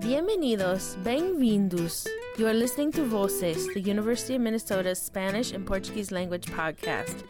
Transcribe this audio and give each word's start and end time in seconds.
Bienvenidos, 0.00 0.96
bem-vindos. 1.04 2.06
You 2.38 2.46
are 2.46 2.54
listening 2.54 2.90
to 2.92 3.04
Voces, 3.04 3.68
the 3.74 3.80
University 3.80 4.34
of 4.34 4.40
Minnesota's 4.40 4.98
Spanish 4.98 5.52
and 5.52 5.66
Portuguese 5.66 6.10
language 6.10 6.46
podcast. 6.46 7.22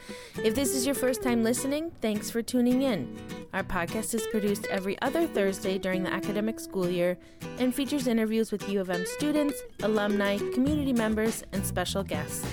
If 0.45 0.55
this 0.55 0.77
is 0.77 0.87
your 0.87 0.95
first 0.95 1.21
time 1.21 1.43
listening, 1.43 1.91
thanks 2.01 2.31
for 2.31 2.43
tuning 2.43 2.83
in. 2.83 3.19
Our 3.53 3.65
podcast 3.65 4.15
is 4.15 4.25
produced 4.31 4.67
every 4.71 4.97
other 5.03 5.27
Thursday 5.27 5.79
during 5.79 6.05
the 6.05 6.13
academic 6.13 6.61
school 6.61 6.89
year 6.89 7.19
and 7.59 7.75
features 7.75 8.07
interviews 8.07 8.53
with 8.53 8.69
U 8.69 8.81
of 8.81 8.89
M 8.89 9.05
students, 9.05 9.61
alumni, 9.83 10.39
community 10.55 10.93
members, 10.93 11.43
and 11.53 11.67
special 11.67 12.05
guests. 12.05 12.47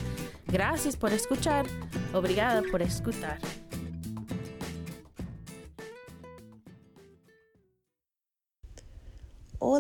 Gracias 0.48 0.96
por 0.96 1.12
escuchar. 1.12 1.68
Obrigada 2.14 2.64
por 2.72 2.80
escutar. 2.80 3.38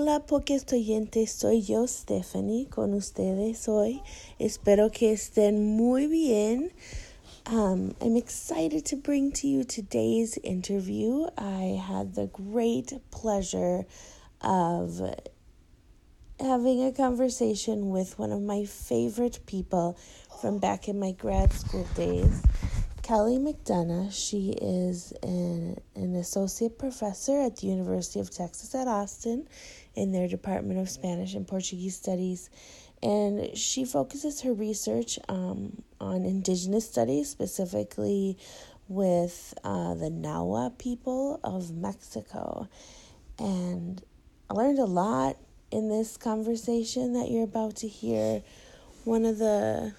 Hola, 0.07 0.25
porque 0.25 0.55
estudiantes, 0.55 1.31
soy 1.33 1.61
yo, 1.61 1.85
Stephanie, 1.85 2.67
con 2.69 2.93
ustedes 2.93 3.67
hoy. 3.67 4.01
Espero 4.39 4.89
que 4.89 5.11
estén 5.11 5.75
muy 5.75 6.07
bien. 6.07 6.71
Um, 7.51 7.93
I'm 7.99 8.15
excited 8.15 8.85
to 8.85 8.95
bring 8.95 9.33
to 9.33 9.47
you 9.49 9.65
today's 9.65 10.37
interview. 10.45 11.27
I 11.37 11.77
had 11.85 12.15
the 12.15 12.27
great 12.27 12.93
pleasure 13.11 13.85
of 14.39 15.01
having 16.39 16.85
a 16.85 16.93
conversation 16.93 17.89
with 17.89 18.17
one 18.17 18.31
of 18.31 18.41
my 18.41 18.63
favorite 18.63 19.39
people 19.45 19.97
from 20.41 20.59
back 20.59 20.87
in 20.87 21.01
my 21.01 21.11
grad 21.11 21.51
school 21.51 21.85
days. 21.95 22.43
Kelly 23.07 23.37
McDonough. 23.37 24.11
She 24.11 24.51
is 24.51 25.13
an, 25.23 25.77
an 25.95 26.15
associate 26.15 26.77
professor 26.77 27.39
at 27.39 27.55
the 27.55 27.67
University 27.67 28.19
of 28.19 28.29
Texas 28.29 28.75
at 28.75 28.87
Austin 28.87 29.47
in 29.97 30.11
their 30.11 30.27
Department 30.27 30.79
of 30.79 30.89
Spanish 30.89 31.33
and 31.33 31.47
Portuguese 31.47 31.95
Studies. 31.95 32.49
And 33.01 33.57
she 33.57 33.83
focuses 33.83 34.41
her 34.41 34.53
research 34.53 35.17
um, 35.27 35.81
on 35.99 36.23
indigenous 36.23 36.87
studies, 36.89 37.29
specifically 37.29 38.37
with 38.87 39.53
uh, 39.63 39.95
the 39.95 40.09
Nahua 40.09 40.77
people 40.77 41.39
of 41.43 41.75
Mexico. 41.75 42.69
And 43.39 44.01
I 44.49 44.53
learned 44.53 44.79
a 44.79 44.85
lot 44.85 45.37
in 45.71 45.89
this 45.89 46.15
conversation 46.15 47.13
that 47.13 47.29
you're 47.29 47.43
about 47.43 47.77
to 47.77 47.87
hear. 47.87 48.43
One 49.03 49.25
of 49.25 49.39
the 49.39 49.93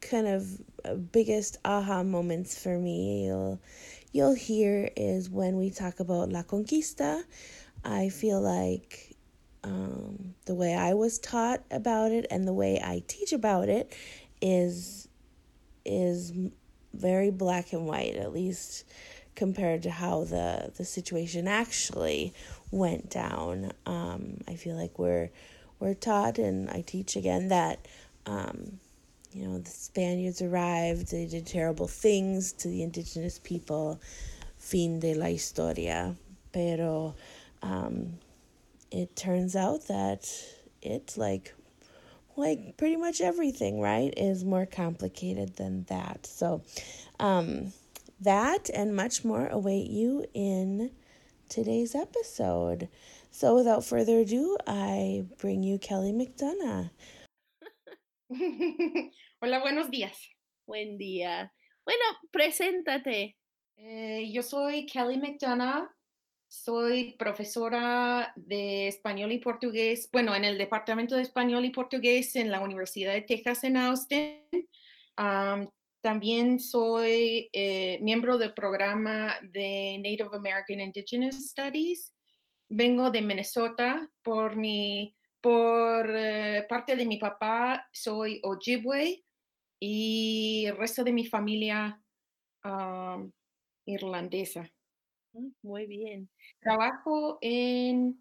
kind 0.00 0.26
of 0.26 0.48
uh, 0.84 0.94
biggest 0.94 1.58
aha 1.64 2.02
moments 2.02 2.62
for 2.62 2.78
me 2.78 3.26
you'll 3.26 3.60
you'll 4.12 4.34
hear 4.34 4.88
is 4.96 5.28
when 5.28 5.56
we 5.56 5.70
talk 5.70 6.00
about 6.00 6.30
La 6.30 6.42
Conquista. 6.42 7.22
I 7.84 8.08
feel 8.08 8.40
like 8.40 9.07
um, 9.64 10.34
the 10.46 10.54
way 10.54 10.74
I 10.74 10.94
was 10.94 11.18
taught 11.18 11.62
about 11.70 12.12
it 12.12 12.26
and 12.30 12.46
the 12.46 12.52
way 12.52 12.80
I 12.82 13.02
teach 13.06 13.32
about 13.32 13.68
it 13.68 13.94
is 14.40 15.08
is 15.84 16.32
very 16.94 17.30
black 17.30 17.72
and 17.72 17.86
white, 17.86 18.16
at 18.16 18.32
least 18.32 18.84
compared 19.34 19.82
to 19.84 19.90
how 19.90 20.24
the 20.24 20.72
the 20.76 20.84
situation 20.84 21.48
actually 21.48 22.32
went 22.70 23.10
down. 23.10 23.72
Um, 23.86 24.38
I 24.46 24.54
feel 24.54 24.76
like 24.76 24.98
we're 24.98 25.30
we're 25.80 25.94
taught, 25.94 26.38
and 26.38 26.70
I 26.70 26.82
teach 26.82 27.16
again 27.16 27.48
that 27.48 27.86
um, 28.26 28.78
you 29.32 29.46
know, 29.46 29.58
the 29.58 29.70
Spaniards 29.70 30.42
arrived, 30.42 31.10
they 31.10 31.26
did 31.26 31.46
terrible 31.46 31.86
things 31.86 32.52
to 32.52 32.68
the 32.68 32.82
indigenous 32.82 33.38
people. 33.38 34.00
Fin 34.56 34.98
de 35.00 35.14
la 35.14 35.26
historia. 35.26 36.16
Pero 36.52 37.14
um, 37.62 38.18
it 38.90 39.16
turns 39.16 39.56
out 39.56 39.88
that 39.88 40.30
it, 40.82 41.14
like, 41.16 41.54
like 42.36 42.76
pretty 42.76 42.96
much 42.96 43.20
everything, 43.20 43.80
right, 43.80 44.12
is 44.16 44.44
more 44.44 44.66
complicated 44.66 45.56
than 45.56 45.84
that. 45.84 46.26
So, 46.26 46.62
um, 47.20 47.72
that 48.20 48.68
and 48.74 48.96
much 48.96 49.24
more 49.24 49.46
await 49.46 49.88
you 49.88 50.24
in 50.34 50.90
today's 51.48 51.94
episode. 51.94 52.88
So, 53.30 53.54
without 53.54 53.84
further 53.84 54.20
ado, 54.20 54.56
I 54.66 55.24
bring 55.38 55.62
you 55.62 55.78
Kelly 55.78 56.12
McDonough. 56.12 56.90
Hola, 59.40 59.60
buenos 59.60 59.90
días. 59.90 60.16
Buen 60.66 60.98
día. 60.98 61.50
Bueno, 61.84 62.04
preséntate. 62.30 63.36
Eh, 63.76 64.28
yo 64.30 64.42
soy 64.42 64.86
Kelly 64.86 65.16
McDonough, 65.16 65.86
soy 66.48 67.14
profesora 67.18 68.32
de 68.36 68.88
español 68.88 69.32
y 69.32 69.38
portugués, 69.38 70.08
bueno, 70.10 70.34
en 70.34 70.44
el 70.44 70.56
Departamento 70.56 71.14
de 71.14 71.22
Español 71.22 71.64
y 71.66 71.70
Portugués 71.70 72.34
en 72.36 72.50
la 72.50 72.60
Universidad 72.60 73.12
de 73.12 73.22
Texas 73.22 73.64
en 73.64 73.76
Austin. 73.76 74.40
también 76.00 76.58
soy 76.58 77.50
eh, 77.52 77.98
miembro 78.00 78.38
del 78.38 78.54
programa 78.54 79.34
de 79.42 79.98
Native 79.98 80.36
American 80.36 80.80
Indigenous 80.80 81.36
Studies. 81.50 82.14
Vengo 82.70 83.10
de 83.10 83.22
Minnesota 83.22 84.10
por 84.22 84.56
mi 84.56 85.14
por 85.40 86.10
eh, 86.10 86.66
parte 86.68 86.96
de 86.96 87.06
mi 87.06 87.18
papá 87.18 87.88
soy 87.92 88.40
Ojibwe 88.42 89.24
y 89.80 90.64
el 90.66 90.76
resto 90.76 91.04
de 91.04 91.12
mi 91.12 91.26
familia 91.26 92.02
irlandesa. 93.86 94.68
Muy 95.62 95.86
bien. 95.86 96.28
Trabajo 96.60 97.38
en, 97.40 98.18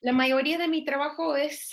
la 0.00 0.12
mayoría 0.12 0.58
de 0.58 0.68
mi 0.68 0.84
trabajo 0.84 1.36
es, 1.36 1.72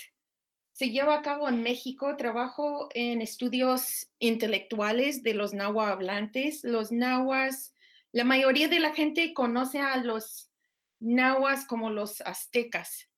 se 0.72 0.90
lleva 0.90 1.16
a 1.16 1.22
cabo 1.22 1.48
en 1.48 1.62
México. 1.62 2.16
Trabajo 2.16 2.88
en 2.94 3.20
estudios 3.22 4.08
intelectuales 4.18 5.22
de 5.22 5.34
los 5.34 5.54
náhuatl 5.54 5.92
hablantes. 5.92 6.64
Los 6.64 6.92
nahuas, 6.92 7.74
la 8.12 8.24
mayoría 8.24 8.68
de 8.68 8.80
la 8.80 8.94
gente 8.94 9.34
conoce 9.34 9.80
a 9.80 9.96
los 9.98 10.50
nahuas 10.98 11.66
como 11.66 11.90
los 11.90 12.20
aztecas 12.22 13.10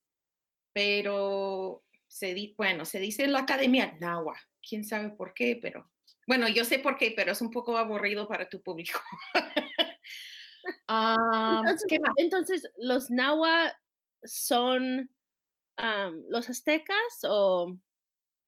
pero 0.78 1.83
se 2.07 2.55
bueno, 2.57 2.84
se 2.84 3.01
dice 3.01 3.25
en 3.25 3.33
la 3.33 3.41
academia 3.41 3.97
Nahua, 3.99 4.39
quién 4.62 4.84
sabe 4.84 5.11
por 5.11 5.34
qué, 5.34 5.59
pero 5.61 5.91
bueno, 6.28 6.47
yo 6.47 6.65
sé 6.65 6.78
por 6.78 6.97
qué, 6.97 7.12
pero 7.17 7.33
es 7.33 7.41
un 7.41 7.51
poco 7.51 7.77
aburrido 7.77 8.28
para 8.28 8.49
tu 8.49 8.62
público. 8.62 9.01
Ah, 10.89 11.63
entonces, 12.17 12.71
¿los 12.77 13.11
Nahua 13.11 13.73
son 14.25 15.11
los 16.29 16.51
aztecas 16.51 17.25
o...? 17.25 17.77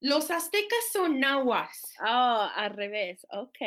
Los 0.03 0.31
aztecas 0.31 0.93
son 0.93 1.21
nahuas. 1.21 1.95
Oh, 2.01 2.49
al 2.55 2.71
revés, 2.71 3.27
ok. 3.31 3.59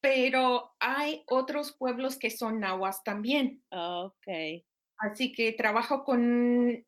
Pero 0.00 0.74
hay 0.78 1.24
otros 1.26 1.72
pueblos 1.72 2.16
que 2.16 2.30
son 2.30 2.60
nahuas 2.60 3.02
también. 3.02 3.64
Ok. 3.70 4.62
Así 4.98 5.32
que 5.32 5.52
trabajo 5.52 6.04
con 6.04 6.86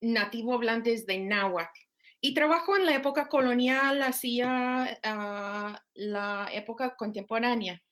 nativo 0.00 0.54
hablantes 0.54 1.04
de 1.04 1.18
náhuatl. 1.18 1.78
Y 2.22 2.34
trabajo 2.34 2.76
en 2.76 2.86
la 2.86 2.94
época 2.94 3.28
colonial 3.28 4.02
hacia 4.02 4.98
ah, 5.02 5.82
la 5.94 6.48
época 6.52 6.96
contemporánea. 6.96 7.82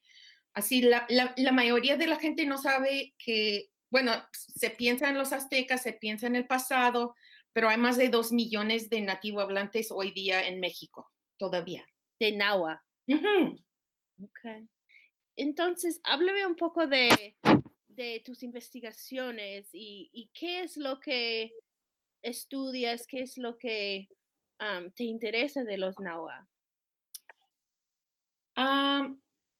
Así, 0.58 0.80
la, 0.80 1.52
mayoría 1.52 1.96
de 1.96 2.08
la 2.08 2.16
gente 2.16 2.44
no 2.44 2.58
sabe 2.58 3.14
que, 3.16 3.70
bueno, 3.92 4.10
se 4.32 4.70
piensa 4.70 5.08
en 5.08 5.16
los 5.16 5.32
aztecas, 5.32 5.84
se 5.84 5.92
piensa 5.92 6.26
en 6.26 6.34
el 6.34 6.48
pasado, 6.48 7.14
pero 7.52 7.68
hay 7.68 7.76
más 7.76 7.96
de 7.96 8.08
dos 8.08 8.32
millones 8.32 8.90
de 8.90 9.00
nativo 9.02 9.40
hablantes 9.40 9.92
hoy 9.92 10.10
día 10.10 10.48
en 10.48 10.58
México, 10.58 11.08
todavía. 11.36 11.86
De 12.18 12.32
náhuatl. 12.32 12.82
Ok. 14.20 14.68
Entonces, 15.36 16.00
háblame 16.02 16.44
un 16.44 16.56
poco 16.56 16.88
de, 16.88 17.36
tus 18.24 18.42
investigaciones 18.42 19.68
y, 19.72 20.10
y, 20.12 20.28
qué 20.34 20.62
es 20.62 20.76
lo 20.76 20.98
que 20.98 21.52
estudias? 22.22 23.06
¿Qué 23.06 23.20
es 23.20 23.38
lo 23.38 23.56
que 23.58 24.08
te 24.96 25.04
interesa 25.04 25.62
de 25.62 25.78
los 25.78 26.00
NAWA? 26.00 26.48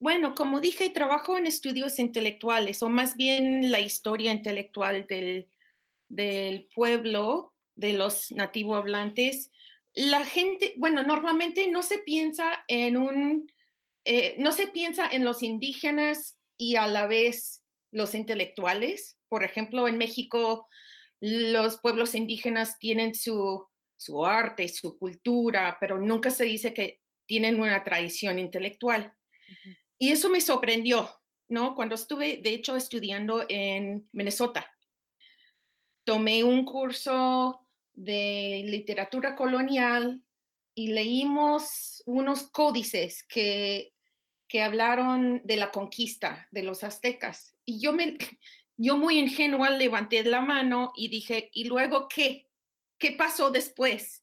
Bueno, 0.00 0.34
como 0.34 0.60
dije, 0.60 0.90
trabajo 0.90 1.36
en 1.36 1.46
estudios 1.46 1.98
intelectuales, 1.98 2.82
o 2.82 2.88
más 2.88 3.16
bien 3.16 3.70
la 3.70 3.80
historia 3.80 4.32
intelectual 4.32 5.06
del, 5.06 5.48
del 6.08 6.68
pueblo, 6.74 7.52
de 7.74 7.92
los 7.92 8.30
nativo 8.32 8.74
hablantes. 8.74 9.50
La 9.94 10.24
gente, 10.24 10.74
bueno, 10.76 11.02
normalmente 11.02 11.68
no 11.68 11.82
se 11.82 11.98
piensa 11.98 12.64
en 12.68 12.96
un, 12.96 13.52
eh, 14.04 14.36
no 14.38 14.52
se 14.52 14.68
piensa 14.68 15.08
en 15.10 15.24
los 15.24 15.42
indígenas 15.42 16.38
y 16.56 16.76
a 16.76 16.86
la 16.86 17.06
vez 17.06 17.64
los 17.90 18.14
intelectuales. 18.14 19.18
Por 19.28 19.44
ejemplo, 19.44 19.88
en 19.88 19.98
México 19.98 20.68
los 21.20 21.80
pueblos 21.80 22.14
indígenas 22.14 22.78
tienen 22.78 23.14
su, 23.14 23.66
su 23.96 24.24
arte, 24.24 24.68
su 24.68 24.96
cultura, 24.96 25.76
pero 25.80 25.98
nunca 25.98 26.30
se 26.30 26.44
dice 26.44 26.72
que 26.72 27.00
tienen 27.26 27.60
una 27.60 27.82
tradición 27.82 28.38
intelectual. 28.38 29.12
Y 29.98 30.12
eso 30.12 30.30
me 30.30 30.40
sorprendió, 30.40 31.10
¿no? 31.48 31.74
Cuando 31.74 31.96
estuve, 31.96 32.38
de 32.38 32.50
hecho, 32.50 32.76
estudiando 32.76 33.44
en 33.48 34.08
Minnesota. 34.12 34.70
Tomé 36.04 36.44
un 36.44 36.64
curso 36.64 37.66
de 37.92 38.62
literatura 38.66 39.34
colonial 39.34 40.22
y 40.74 40.88
leímos 40.88 42.02
unos 42.06 42.48
códices 42.50 43.24
que, 43.24 43.92
que 44.46 44.62
hablaron 44.62 45.42
de 45.44 45.56
la 45.56 45.72
conquista 45.72 46.46
de 46.52 46.62
los 46.62 46.84
aztecas. 46.84 47.56
Y 47.64 47.80
yo, 47.80 47.92
me, 47.92 48.16
yo 48.76 48.96
muy 48.96 49.18
ingenua 49.18 49.70
levanté 49.70 50.22
la 50.22 50.40
mano 50.40 50.92
y 50.96 51.08
dije, 51.08 51.50
¿y 51.52 51.64
luego 51.64 52.06
qué? 52.08 52.46
¿Qué 52.98 53.12
pasó 53.12 53.50
después? 53.50 54.22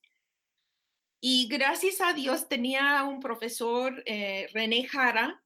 Y 1.20 1.48
gracias 1.48 2.02
a 2.02 2.14
Dios 2.14 2.48
tenía 2.48 3.04
un 3.04 3.20
profesor, 3.20 4.02
eh, 4.06 4.48
René 4.54 4.88
Jara, 4.88 5.44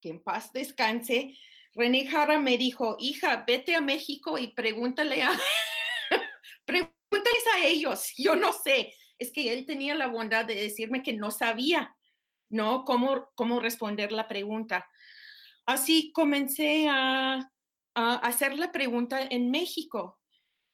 que 0.00 0.10
en 0.10 0.22
paz 0.22 0.52
descanse. 0.52 1.36
René 1.74 2.06
Jara 2.06 2.38
me 2.38 2.58
dijo, 2.58 2.96
hija, 2.98 3.44
vete 3.46 3.74
a 3.74 3.80
México 3.80 4.38
y 4.38 4.48
pregúntale 4.48 5.22
a, 5.22 5.30
pregúntales 6.64 7.44
a 7.54 7.64
ellos, 7.64 8.12
yo 8.16 8.36
no 8.36 8.52
sé. 8.52 8.94
Es 9.18 9.32
que 9.32 9.52
él 9.52 9.66
tenía 9.66 9.94
la 9.94 10.06
bondad 10.06 10.44
de 10.44 10.54
decirme 10.54 11.02
que 11.02 11.12
no 11.12 11.30
sabía, 11.30 11.96
¿no? 12.48 12.84
Cómo, 12.84 13.30
cómo 13.34 13.60
responder 13.60 14.12
la 14.12 14.28
pregunta. 14.28 14.88
Así 15.66 16.12
comencé 16.12 16.88
a, 16.88 17.50
a 17.94 18.14
hacer 18.16 18.56
la 18.56 18.72
pregunta 18.72 19.20
en 19.22 19.50
México. 19.50 20.18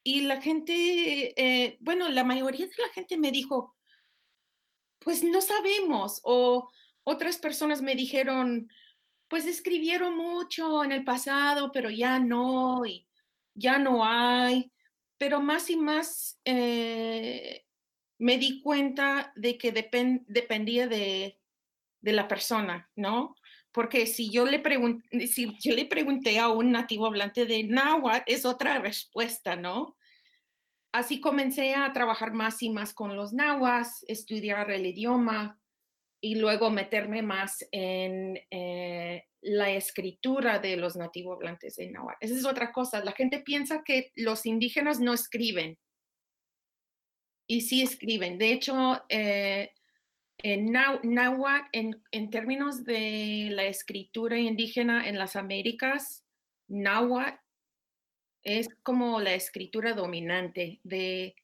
Y 0.03 0.23
la 0.23 0.43
gente, 0.43 1.35
eh, 1.43 1.79
bueno, 1.81 2.11
la 2.11 2.25
mayoría 2.25 2.67
de 2.67 2.73
la 2.79 2.93
gente 2.93 3.17
me 3.17 3.33
dijo, 3.33 3.75
pues 4.99 5.25
no 5.25 5.41
sabemos. 5.41 6.21
O 6.25 6.71
otras 7.05 7.39
personas 7.39 7.81
me 7.81 7.95
dijeron, 7.95 8.69
pues 9.35 9.47
escribieron 9.47 10.17
mucho 10.17 10.85
en 10.85 10.93
el 10.93 11.03
pasado, 11.03 11.73
pero 11.73 11.91
ya 11.91 12.21
no, 12.21 12.87
y 12.87 13.05
ya 13.53 13.79
no 13.81 14.05
hay 14.05 14.71
pero 15.19 15.41
más 15.41 15.71
y 15.71 15.77
más 15.77 16.41
eh, 16.45 17.65
me 18.19 18.39
di 18.39 18.63
cuenta 18.63 19.33
de 19.35 19.59
que 19.59 19.73
dependía 19.73 20.87
de, 20.87 21.41
la 22.01 22.29
persona, 22.29 22.89
¿no? 22.95 23.35
Porque 23.73 24.07
si 24.07 24.31
yo, 24.31 24.47
le 24.47 24.63
si 25.27 25.57
yo 25.59 25.75
le 25.75 25.87
pregunté 25.87 26.39
a 26.39 26.51
un 26.51 26.71
nativo 26.71 27.07
hablante 27.07 27.45
de 27.45 27.65
náhuatl, 27.65 28.31
es 28.31 28.45
otra 28.45 28.79
respuesta, 28.79 29.57
¿no? 29.57 29.97
Así 30.93 31.21
comencé 31.21 31.75
a 31.75 31.93
trabajar 31.93 32.33
más 32.33 32.63
y 32.63 32.71
más 32.71 32.95
con 32.95 33.17
los 33.17 33.33
nahuas, 33.33 34.05
estudiar 34.07 34.71
el 34.71 34.87
idioma 34.87 35.59
y 36.25 36.37
luego 36.37 36.71
meterme 36.71 37.21
más 37.21 37.69
en 37.71 38.41
eh, 38.51 39.27
la 39.43 39.71
escritura 39.73 40.59
de 40.59 40.79
los 40.79 40.97
nativos 40.97 41.37
hablantes 41.37 41.77
de 41.77 41.91
náhuatl. 41.91 42.17
Esa 42.19 42.35
es 42.35 42.47
otra 42.47 42.73
cosa. 42.73 43.05
La 43.05 43.13
gente 43.13 43.41
piensa 43.41 43.83
que 43.85 44.11
los 44.17 44.47
indígenas 44.47 45.01
no 45.01 45.13
escriben. 45.13 45.77
Y 47.47 47.61
sí 47.61 47.83
escriben. 47.83 48.39
De 48.39 48.53
hecho, 48.55 49.05
eh, 49.11 49.73
en 50.39 50.73
náhuatl, 50.73 51.69
en, 51.73 52.31
términos 52.31 52.85
de 52.85 53.49
la 53.51 53.65
escritura 53.65 54.39
indígena 54.39 55.07
en 55.07 55.19
las 55.19 55.37
Américas, 55.37 56.25
náhuatl 56.69 57.37
es 58.45 58.71
como 58.83 59.21
la 59.21 59.35
escritura 59.35 59.93
dominante 59.93 60.81
de 60.85 61.37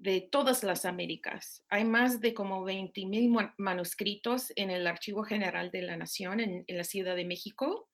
de 0.00 0.22
todas 0.22 0.64
las 0.64 0.86
Américas. 0.86 1.62
Hay 1.68 1.84
más 1.84 2.20
de 2.20 2.32
como 2.32 2.64
20 2.64 3.04
mil 3.04 3.30
manuscritos 3.58 4.50
en 4.56 4.70
el 4.70 4.86
Archivo 4.86 5.24
General 5.24 5.70
de 5.70 5.82
la 5.82 5.96
Nación 5.98 6.40
en, 6.40 6.64
la 6.66 6.84
Ciudad 6.84 7.14
de 7.16 7.26
México. 7.26 7.90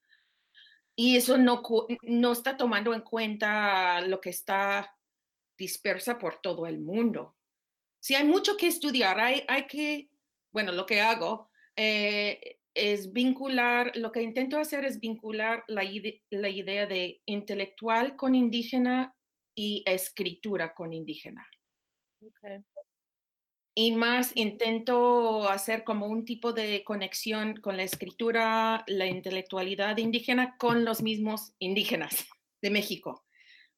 Y 0.94 1.16
eso 1.16 1.36
no, 1.36 1.62
no 2.02 2.32
está 2.32 2.56
tomando 2.56 2.94
en 2.94 3.00
cuenta 3.00 4.00
lo 4.02 4.20
que 4.20 4.30
está 4.30 4.96
dispersa 5.58 6.16
por 6.16 6.40
todo 6.40 6.66
el 6.66 6.78
mundo. 6.78 7.36
Si 7.98 8.14
hay 8.14 8.24
mucho 8.24 8.56
que 8.56 8.68
estudiar, 8.68 9.18
hay, 9.18 9.42
hay 9.48 9.66
que, 9.66 10.08
bueno, 10.52 10.70
lo 10.70 10.86
que 10.86 11.00
hago 11.00 11.50
eh, 11.74 12.60
es 12.72 13.12
vincular, 13.12 13.90
lo 13.96 14.12
que 14.12 14.22
intento 14.22 14.60
hacer 14.60 14.84
es 14.84 15.00
vincular 15.00 15.64
la, 15.66 15.82
la 16.30 16.48
idea 16.48 16.86
de 16.86 17.20
intelectual 17.26 18.14
con 18.14 18.36
indígena 18.36 19.12
y 19.56 19.82
escritura 19.86 20.72
con 20.72 20.92
indígena. 20.92 21.44
Y 23.74 23.92
más 23.92 24.34
intento 24.36 25.48
hacer 25.48 25.84
como 25.84 26.06
un 26.06 26.24
tipo 26.24 26.52
de 26.52 26.82
conexión 26.82 27.56
con 27.60 27.76
la 27.76 27.82
escritura, 27.82 28.84
la 28.86 29.06
intelectualidad 29.06 29.98
indígena 29.98 30.56
con 30.56 30.84
los 30.84 31.02
mismos 31.02 31.52
indígenas 31.58 32.26
de 32.62 32.70
México. 32.70 33.24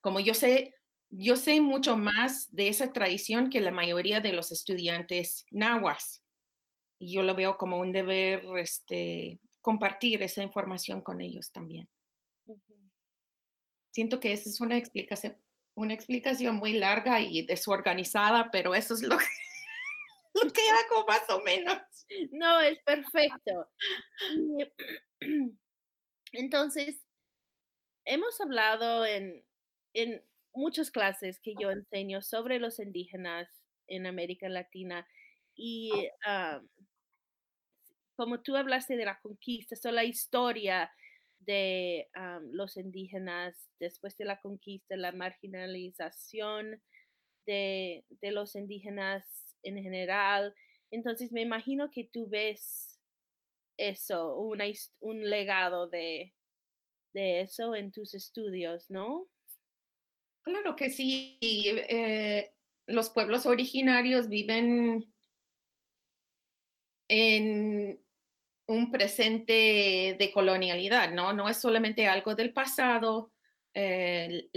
Como 0.00 0.20
yo 0.20 0.34
sé, 0.34 0.74
yo 1.10 1.34
sé 1.34 1.60
mucho 1.60 1.96
más 1.96 2.54
de 2.54 2.68
esa 2.68 2.92
tradición 2.92 3.50
que 3.50 3.60
la 3.60 3.72
mayoría 3.72 4.20
de 4.20 4.32
los 4.32 4.52
estudiantes 4.52 5.46
nahuas. 5.50 6.22
Y 7.00 7.12
yo 7.12 7.22
lo 7.22 7.34
veo 7.34 7.56
como 7.56 7.78
un 7.78 7.90
deber 7.90 8.44
este, 8.56 9.40
compartir 9.60 10.22
esa 10.22 10.42
información 10.42 11.00
con 11.00 11.20
ellos 11.20 11.50
también. 11.50 11.88
Siento 13.90 14.20
que 14.20 14.32
esa 14.32 14.48
es 14.48 14.60
una 14.60 14.76
explicación 14.76 15.36
una 15.78 15.94
explicación 15.94 16.56
muy 16.56 16.72
larga 16.72 17.20
y 17.20 17.42
desorganizada, 17.42 18.50
pero 18.50 18.74
eso 18.74 18.94
es 18.94 19.02
lo 19.02 19.16
que, 19.16 19.24
lo 20.42 20.52
que 20.52 20.62
hago 20.68 21.06
más 21.06 21.22
o 21.30 21.40
menos. 21.42 21.80
No, 22.32 22.60
es 22.60 22.78
perfecto. 22.82 23.70
Entonces, 26.32 27.00
hemos 28.04 28.40
hablado 28.40 29.06
en, 29.06 29.44
en 29.94 30.22
muchas 30.52 30.90
clases 30.90 31.38
que 31.40 31.54
yo 31.58 31.70
enseño 31.70 32.22
sobre 32.22 32.58
los 32.58 32.80
indígenas 32.80 33.48
en 33.86 34.06
América 34.06 34.48
Latina 34.48 35.06
y 35.54 35.92
como 38.16 38.40
tú 38.42 38.56
hablaste 38.56 38.96
de 38.96 39.04
la 39.04 39.20
conquista, 39.20 39.76
so 39.76 39.92
la 39.92 40.04
historia 40.04 40.90
de 41.48 42.06
los 42.52 42.76
indígenas 42.76 43.56
después 43.80 44.18
de 44.18 44.26
la 44.26 44.38
conquista, 44.38 44.96
la 44.96 45.12
marginalización 45.12 46.82
de, 47.46 48.04
los 48.20 48.54
indígenas 48.54 49.24
en 49.62 49.82
general. 49.82 50.54
Entonces 50.90 51.32
me 51.32 51.40
imagino 51.40 51.90
que 51.90 52.04
tú 52.04 52.28
ves 52.28 53.00
eso, 53.78 54.36
un 54.36 55.30
legado 55.30 55.88
de, 55.88 56.34
eso 57.14 57.74
en 57.74 57.92
tus 57.92 58.14
estudios, 58.14 58.90
¿no? 58.90 59.26
Claro 60.42 60.76
que 60.76 60.90
sí. 60.90 61.38
Eh, 61.40 62.52
los 62.86 63.08
pueblos 63.08 63.46
originarios 63.46 64.28
viven 64.28 65.10
en 67.08 67.98
un 68.68 68.90
presente 68.90 70.16
de 70.18 70.30
colonialidad, 70.32 71.12
¿no? 71.12 71.32
No 71.32 71.48
es 71.48 71.56
solamente 71.56 72.06
algo 72.06 72.34
del 72.34 72.52
pasado, 72.52 73.32
eh, 73.74 74.48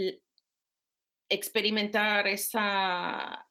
experimentar 1.30 2.28
esa, 2.28 3.48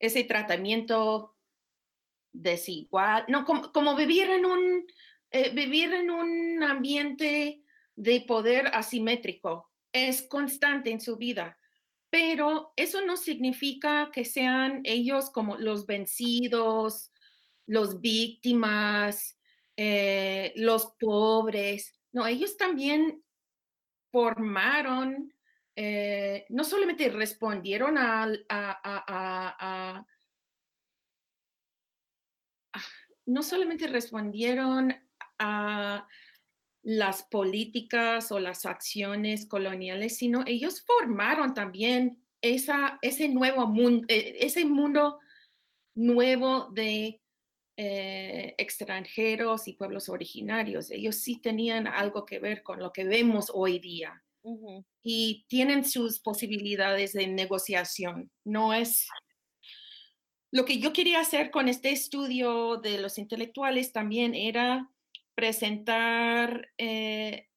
ese 0.00 0.24
tratamiento 0.24 1.36
desigual, 2.32 3.26
no, 3.28 3.44
como, 3.44 3.94
vivir, 3.96 4.30
en 4.30 4.46
un, 4.46 4.86
eh, 5.30 5.50
vivir 5.50 5.92
en 5.92 6.10
un 6.10 6.62
ambiente 6.62 7.62
de 7.94 8.20
poder 8.22 8.68
asimétrico, 8.68 9.70
es 9.92 10.22
constante 10.22 10.90
en 10.90 11.00
su 11.00 11.16
vida, 11.16 11.58
pero 12.08 12.72
eso 12.76 13.04
no 13.04 13.18
significa 13.18 14.10
que 14.10 14.24
sean 14.24 14.80
ellos 14.84 15.30
como 15.30 15.56
los 15.56 15.84
vencidos, 15.84 17.10
los 17.66 18.00
víctimas, 18.00 19.38
eh, 19.76 20.52
los 20.56 20.92
pobres. 20.98 21.92
No, 22.12 22.26
ellos 22.26 22.56
también 22.56 23.22
formaron, 24.10 25.32
eh, 25.74 26.46
no 26.48 26.64
solamente 26.64 27.10
respondieron 27.10 27.98
a, 27.98 30.06
no 33.26 33.42
solamente 33.42 33.88
respondieron 33.88 34.94
a 35.38 36.06
las 36.82 37.24
políticas 37.24 38.30
o 38.30 38.38
las 38.38 38.64
acciones 38.64 39.46
coloniales, 39.46 40.16
sino 40.16 40.44
ellos 40.46 40.82
formaron 40.82 41.52
también 41.52 42.22
esa, 42.40 42.98
ese 43.02 43.28
nuevo 43.28 43.66
mundo, 43.66 44.06
eh, 44.08 44.36
ese 44.40 44.64
mundo 44.64 45.18
nuevo 45.94 46.70
de 46.72 47.20
eh, 47.76 48.54
extranjeros 48.58 49.68
y 49.68 49.74
pueblos 49.74 50.08
originarios. 50.08 50.90
Ellos 50.90 51.16
sí 51.16 51.40
tenían 51.40 51.86
algo 51.86 52.24
que 52.24 52.38
ver 52.38 52.62
con 52.62 52.78
lo 52.78 52.92
que 52.92 53.04
vemos 53.04 53.50
hoy 53.52 53.78
día 53.78 54.22
y 55.02 55.44
tienen 55.48 55.84
sus 55.84 56.20
posibilidades 56.20 57.12
de 57.12 57.26
negociación. 57.26 58.30
No 58.44 58.72
es 58.72 59.08
lo 60.52 60.64
que 60.64 60.78
yo 60.78 60.92
quería 60.92 61.20
hacer 61.20 61.50
con 61.50 61.68
este 61.68 61.90
estudio 61.90 62.76
de 62.76 62.98
los 62.98 63.18
intelectuales 63.18 63.92
también 63.92 64.34
era 64.34 64.90
presentar 65.34 66.70
eh, 66.78 67.48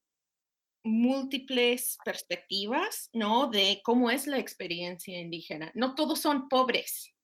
múltiples 0.83 1.97
perspectivas, 2.03 3.09
¿no? 3.13 3.47
De 3.47 3.81
cómo 3.83 4.09
es 4.11 4.27
la 4.27 4.39
experiencia 4.39 5.19
indígena. 5.19 5.71
No 5.75 5.95
todos 5.95 6.19
son 6.19 6.49
pobres 6.49 7.15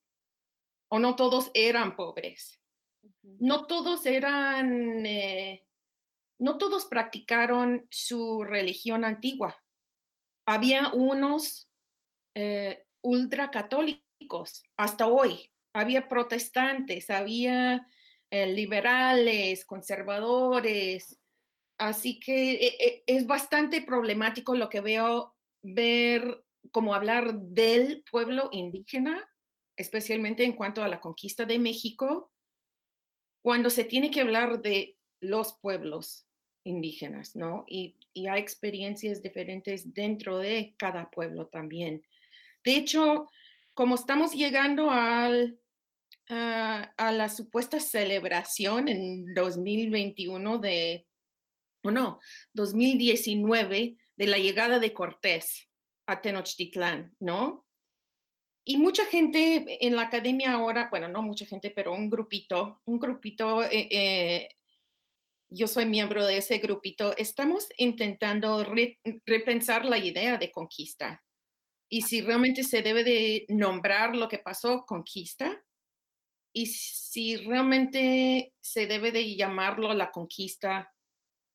o 0.90 1.00
no 1.00 1.16
todos 1.16 1.52
eran 1.54 1.96
pobres. 1.96 2.60
No 3.39 3.65
todos 3.65 4.05
eran, 4.05 5.05
eh, 5.05 5.65
no 6.39 6.58
todos 6.58 6.86
practicaron 6.86 7.88
su 7.89 8.44
religión 8.44 9.03
antigua. 9.05 9.55
Había 10.46 10.89
unos 10.94 11.70
eh, 12.36 12.86
ultracatólicos 13.01 14.63
hasta 14.77 15.08
hoy. 15.08 15.51
Había 15.74 16.08
protestantes, 16.08 17.10
había 17.10 17.88
eh, 18.29 18.48
liberales, 18.48 19.65
conservadores, 19.65 21.20
Así 21.77 22.20
que 22.20 23.03
es 23.05 23.27
bastante 23.27 23.82
problemático 23.82 24.55
lo 24.55 24.70
que 24.70 24.79
veo 24.79 25.36
ver 25.62 26.44
como 26.72 26.94
hablar 26.94 27.36
del 27.36 28.03
pueblo 28.10 28.50
indígena, 28.51 29.27
especialmente 29.75 30.46
en 30.46 30.53
cuanto 30.53 30.84
a 30.84 30.88
la 30.88 31.01
conquista 31.01 31.46
de 31.46 31.60
México, 31.60 32.32
cuando 33.46 33.70
se 33.70 33.84
tiene 33.84 34.10
que 34.10 34.22
hablar 34.22 34.64
de 34.64 34.98
los 35.20 35.54
pueblos 35.54 36.25
indígenas, 36.64 37.36
¿no? 37.36 37.64
Y, 37.68 37.96
hay 38.28 38.42
experiencias 38.42 39.22
diferentes 39.22 39.94
dentro 39.94 40.40
de 40.40 40.74
cada 40.78 41.12
pueblo 41.12 41.46
también. 41.46 42.04
De 42.64 42.75
hecho, 42.75 43.30
como 43.75 43.94
estamos 43.94 44.34
llegando 44.34 44.90
al, 44.90 45.60
a, 46.28 46.92
a 46.98 47.12
la 47.12 47.30
supuesta 47.30 47.80
celebración 47.80 48.88
en 48.88 49.32
2021 49.36 50.58
de 50.58 51.06
no, 51.84 52.20
2019 52.54 53.96
de 54.16 54.28
la 54.28 54.40
llegada 54.40 54.80
de 54.80 54.92
Cortés 54.92 55.70
a 56.08 56.20
Tenochtitlán, 56.20 57.16
¿no? 57.20 57.65
Y 58.68 58.78
mucha 58.78 59.06
gente 59.06 59.86
en 59.86 59.96
la 59.96 60.04
academia 60.04 60.54
ahora, 60.54 60.88
bueno, 60.90 61.08
no 61.08 61.22
mucha 61.22 61.46
gente, 61.46 61.70
pero 61.70 61.94
un 61.94 62.10
grupito, 62.10 62.82
un 62.86 63.00
grupito, 63.00 63.64
eh, 63.64 63.88
eh, 63.92 64.50
yo 65.50 65.68
soy 65.68 65.86
miembro 65.86 66.26
de 66.26 66.38
ese 66.38 66.58
grupito, 66.58 67.16
estamos 67.16 67.68
intentando 67.78 68.66
repensar 69.26 69.86
la 69.86 70.00
idea 70.00 70.38
de 70.38 70.52
conquista 70.52 71.24
y 71.90 72.02
si 72.02 72.22
realmente 72.22 72.64
se 72.64 72.82
debe 72.82 73.04
de 73.04 73.46
nombrar 73.50 74.16
lo 74.16 74.28
que 74.28 74.40
pasó 74.40 74.84
conquista 74.86 75.64
y 76.52 76.66
si 76.66 77.38
realmente 77.38 78.54
se 78.60 78.88
debe 78.88 79.12
de 79.12 79.36
llamarlo 79.36 79.94
la 79.94 80.10
conquista 80.10 80.92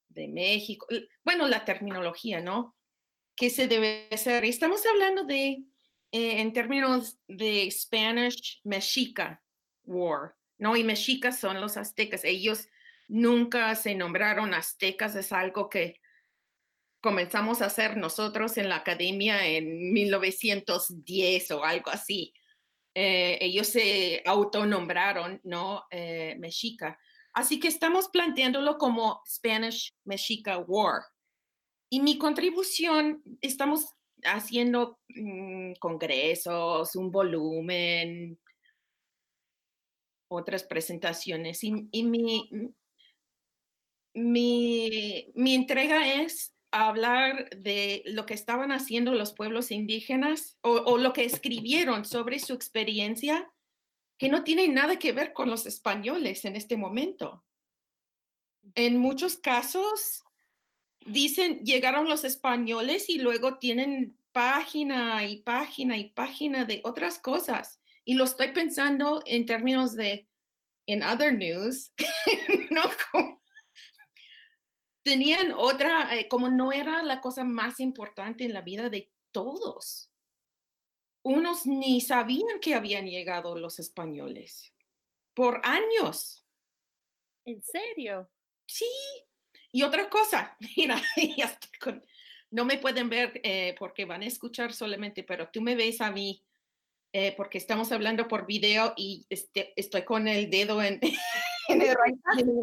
de 0.08 0.28
México, 0.28 0.86
bueno, 1.24 1.48
la 1.48 1.64
terminología, 1.64 2.40
¿no? 2.40 2.76
¿Qué 3.34 3.50
se 3.50 3.66
debe 3.66 4.08
hacer? 4.12 4.44
Estamos 4.44 4.84
hablando 4.86 5.24
de, 5.24 5.64
eh, 6.12 6.40
en 6.40 6.52
términos 6.52 7.18
de 7.28 7.70
Spanish 7.70 8.60
Mexica 8.64 9.42
War, 9.84 10.34
¿no? 10.58 10.76
Y 10.76 10.84
mexicas 10.84 11.38
son 11.38 11.60
los 11.60 11.76
aztecas. 11.76 12.24
Ellos 12.24 12.68
nunca 13.08 13.74
se 13.74 13.94
nombraron 13.94 14.54
aztecas, 14.54 15.14
es 15.14 15.32
algo 15.32 15.68
que 15.68 16.00
comenzamos 17.00 17.62
a 17.62 17.66
hacer 17.66 17.96
nosotros 17.96 18.58
en 18.58 18.68
la 18.68 18.76
academia 18.76 19.46
en 19.46 19.92
1910 19.92 21.50
o 21.52 21.64
algo 21.64 21.90
así. 21.90 22.34
Eh, 22.94 23.38
ellos 23.40 23.68
se 23.68 24.22
autonombraron, 24.26 25.40
¿no? 25.44 25.84
Eh, 25.90 26.36
mexica. 26.38 26.98
Así 27.32 27.60
que 27.60 27.68
estamos 27.68 28.08
planteándolo 28.08 28.78
como 28.78 29.22
Spanish 29.26 29.94
Mexica 30.04 30.58
War. 30.58 31.02
Y 31.88 32.00
mi 32.00 32.18
contribución, 32.18 33.22
estamos 33.40 33.94
haciendo 34.24 34.98
mm, 35.08 35.72
congresos, 35.80 36.96
un 36.96 37.10
volumen, 37.10 38.38
otras 40.28 40.64
presentaciones. 40.64 41.62
Y, 41.64 41.72
mi, 42.04 42.50
mi, 44.14 45.54
entrega 45.54 46.22
es 46.22 46.54
hablar 46.70 47.50
de 47.50 48.02
lo 48.06 48.26
que 48.26 48.34
estaban 48.34 48.70
haciendo 48.72 49.12
los 49.12 49.32
pueblos 49.32 49.70
indígenas 49.70 50.56
o, 50.62 50.70
o, 50.70 50.98
lo 50.98 51.12
que 51.12 51.24
escribieron 51.24 52.04
sobre 52.04 52.38
su 52.38 52.54
experiencia 52.54 53.50
que 54.18 54.28
no 54.28 54.44
tiene 54.44 54.68
nada 54.68 54.98
que 54.98 55.12
ver 55.12 55.32
con 55.32 55.50
los 55.50 55.66
españoles 55.66 56.44
en 56.44 56.54
este 56.54 56.76
momento. 56.76 57.44
En 58.74 58.98
muchos 58.98 59.36
casos 59.38 60.22
dicen, 61.04 61.64
llegaron 61.64 62.08
los 62.08 62.24
españoles 62.24 63.08
y 63.08 63.18
luego 63.18 63.58
tienen 63.58 64.16
página 64.32 65.26
y 65.26 65.38
página 65.38 65.96
y 65.96 66.10
página 66.10 66.64
de 66.64 66.80
otras 66.84 67.18
cosas. 67.18 67.80
Y 68.04 68.14
lo 68.14 68.24
estoy 68.24 68.52
pensando 68.52 69.22
en 69.26 69.46
términos 69.46 69.94
de, 69.94 70.28
en 70.86 71.02
other 71.02 71.34
news, 71.34 71.92
no 72.70 72.82
tenían 75.02 75.52
otra, 75.56 76.16
eh, 76.16 76.28
como 76.28 76.48
no 76.48 76.72
era 76.72 77.02
la 77.02 77.20
cosa 77.20 77.44
más 77.44 77.80
importante 77.80 78.44
en 78.44 78.52
la 78.52 78.60
vida 78.60 78.90
de 78.90 79.10
todos 79.32 80.10
unos 81.22 81.66
ni 81.66 82.00
sabían 82.00 82.60
que 82.60 82.74
habían 82.74 83.06
llegado 83.06 83.56
los 83.56 83.78
españoles 83.78 84.72
por 85.34 85.60
años. 85.64 86.46
¿En 87.44 87.62
serio? 87.62 88.30
Sí. 88.66 88.86
Y 89.72 89.82
otra 89.82 90.08
cosa, 90.08 90.56
mira, 90.76 91.00
no 92.50 92.64
me 92.64 92.78
pueden 92.78 93.08
ver 93.08 93.40
eh, 93.44 93.74
porque 93.78 94.04
van 94.04 94.22
a 94.22 94.26
escuchar 94.26 94.72
solamente, 94.72 95.22
pero 95.22 95.48
tú 95.50 95.60
me 95.60 95.76
ves 95.76 96.00
a 96.00 96.10
mí 96.10 96.42
eh, 97.12 97.34
porque 97.36 97.58
estamos 97.58 97.90
hablando 97.92 98.28
por 98.28 98.46
video 98.46 98.92
y 98.96 99.26
este, 99.30 99.72
estoy 99.76 100.04
con 100.04 100.28
el 100.28 100.48
dedo 100.50 100.82
en, 100.82 101.00
el, 101.68 101.96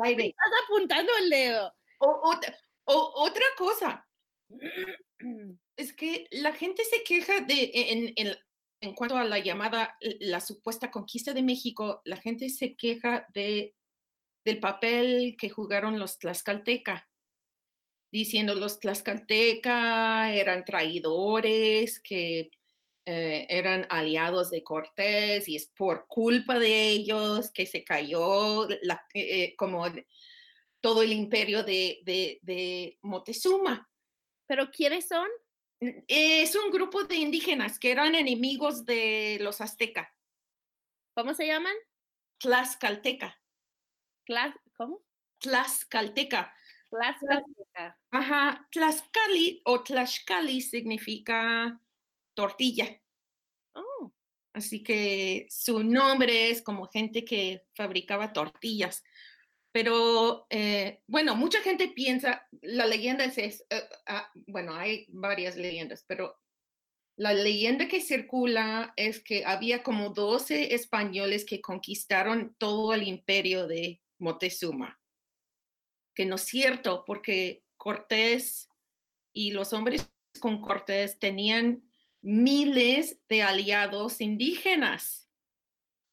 aire. 0.03 0.27
Estás 0.27 0.51
apuntando 0.65 1.11
el 1.21 1.29
dedo. 1.29 1.73
O, 1.99 2.33
otra 2.85 3.43
cosa, 3.57 4.07
es 5.75 5.93
que 5.93 6.27
la 6.31 6.53
gente 6.53 6.85
se 6.85 7.03
queja 7.03 7.41
de, 7.41 7.71
en, 7.73 8.13
en, 8.15 8.37
en 8.79 8.95
cuanto 8.95 9.17
a 9.17 9.25
la 9.25 9.39
llamada, 9.39 9.97
la 9.99 10.39
supuesta 10.39 10.91
conquista 10.91 11.33
de 11.33 11.43
México, 11.43 12.01
la 12.05 12.17
gente 12.17 12.49
se 12.49 12.75
queja 12.75 13.25
de, 13.33 13.75
del 14.47 14.61
papel 14.61 15.35
que 15.37 15.49
jugaron 15.49 15.99
los 15.99 16.19
tlaxcalteca, 16.19 17.09
diciendo 18.09 18.55
los 18.55 18.79
tlaxcalteca 18.79 20.33
eran 20.33 20.63
traidores, 20.63 21.99
que 21.99 22.49
eh, 23.05 23.45
eran 23.49 23.85
aliados 23.89 24.49
de 24.49 24.63
Cortés 24.63 25.49
y 25.49 25.57
es 25.57 25.67
por 25.67 26.07
culpa 26.07 26.59
de 26.59 26.89
ellos 26.89 27.51
que 27.51 27.65
se 27.65 27.83
cayó 27.83 28.69
la, 28.83 29.05
eh, 29.13 29.53
como 29.57 29.85
todo 30.79 31.03
el 31.03 31.11
imperio 31.11 31.63
de, 31.63 31.99
de, 32.05 32.39
de 32.41 32.97
Moctezuma. 33.01 33.89
¿Pero 34.47 34.71
quiénes 34.71 35.09
son? 35.09 35.27
Es 36.07 36.55
un 36.55 36.71
grupo 36.71 37.03
de 37.03 37.17
indígenas 37.17 37.79
que 37.79 37.91
eran 37.91 38.15
enemigos 38.15 38.85
de 38.85 39.39
los 39.41 39.59
aztecas. 39.59 40.07
¿Cómo 41.15 41.33
se 41.33 41.47
llaman? 41.47 41.75
Tlaxcalteca. 42.39 43.41
¿Cómo? 44.75 45.03
Tlaxcalteca. 45.39 46.53
Tlaxcalteca. 46.89 47.97
Ajá, 48.11 48.67
Tlaxcali 48.71 49.61
o 49.65 49.83
Tlaxcali 49.83 50.61
significa 50.61 51.79
tortilla. 52.33 52.87
Oh. 53.73 54.11
Así 54.53 54.83
que 54.83 55.47
su 55.49 55.83
nombre 55.83 56.49
es 56.49 56.61
como 56.61 56.87
gente 56.87 57.23
que 57.23 57.63
fabricaba 57.75 58.33
tortillas. 58.33 59.03
Pero 59.71 60.47
eh, 60.49 61.03
bueno, 61.07 61.35
mucha 61.35 61.61
gente 61.61 61.89
piensa, 61.89 62.47
la 62.61 62.85
leyenda 62.85 63.25
es, 63.25 63.37
eh, 63.37 63.89
ah, 64.07 64.31
bueno, 64.47 64.73
hay 64.73 65.05
varias 65.09 65.55
leyendas, 65.55 66.03
pero 66.07 66.35
la 67.17 67.33
leyenda 67.33 67.87
que 67.87 68.01
circula 68.01 68.93
es 68.95 69.23
que 69.23 69.45
había 69.45 69.83
como 69.83 70.09
12 70.11 70.73
españoles 70.73 71.45
que 71.45 71.61
conquistaron 71.61 72.55
todo 72.57 72.93
el 72.93 73.03
imperio 73.07 73.67
de 73.67 74.01
Moctezuma, 74.19 74.99
que 76.13 76.25
no 76.25 76.35
es 76.35 76.41
cierto, 76.41 77.03
porque 77.05 77.63
Cortés 77.77 78.69
y 79.33 79.51
los 79.51 79.73
hombres 79.73 80.09
con 80.39 80.61
Cortés 80.61 81.19
tenían 81.19 81.83
miles 82.21 83.19
de 83.29 83.43
aliados 83.43 84.21
indígenas 84.21 85.29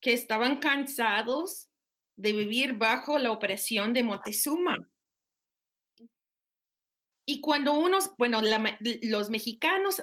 que 0.01 0.13
estaban 0.13 0.59
cansados 0.59 1.71
de 2.17 2.33
vivir 2.33 2.75
bajo 2.75 3.19
la 3.19 3.33
opresión 3.33 3.93
de 3.93 4.03
Montezuma. 4.03 4.89
Y 7.27 7.41
cuando 7.41 7.73
unos, 7.73 8.11
bueno, 8.19 8.43
los 9.03 9.31
mexicanos 9.31 10.03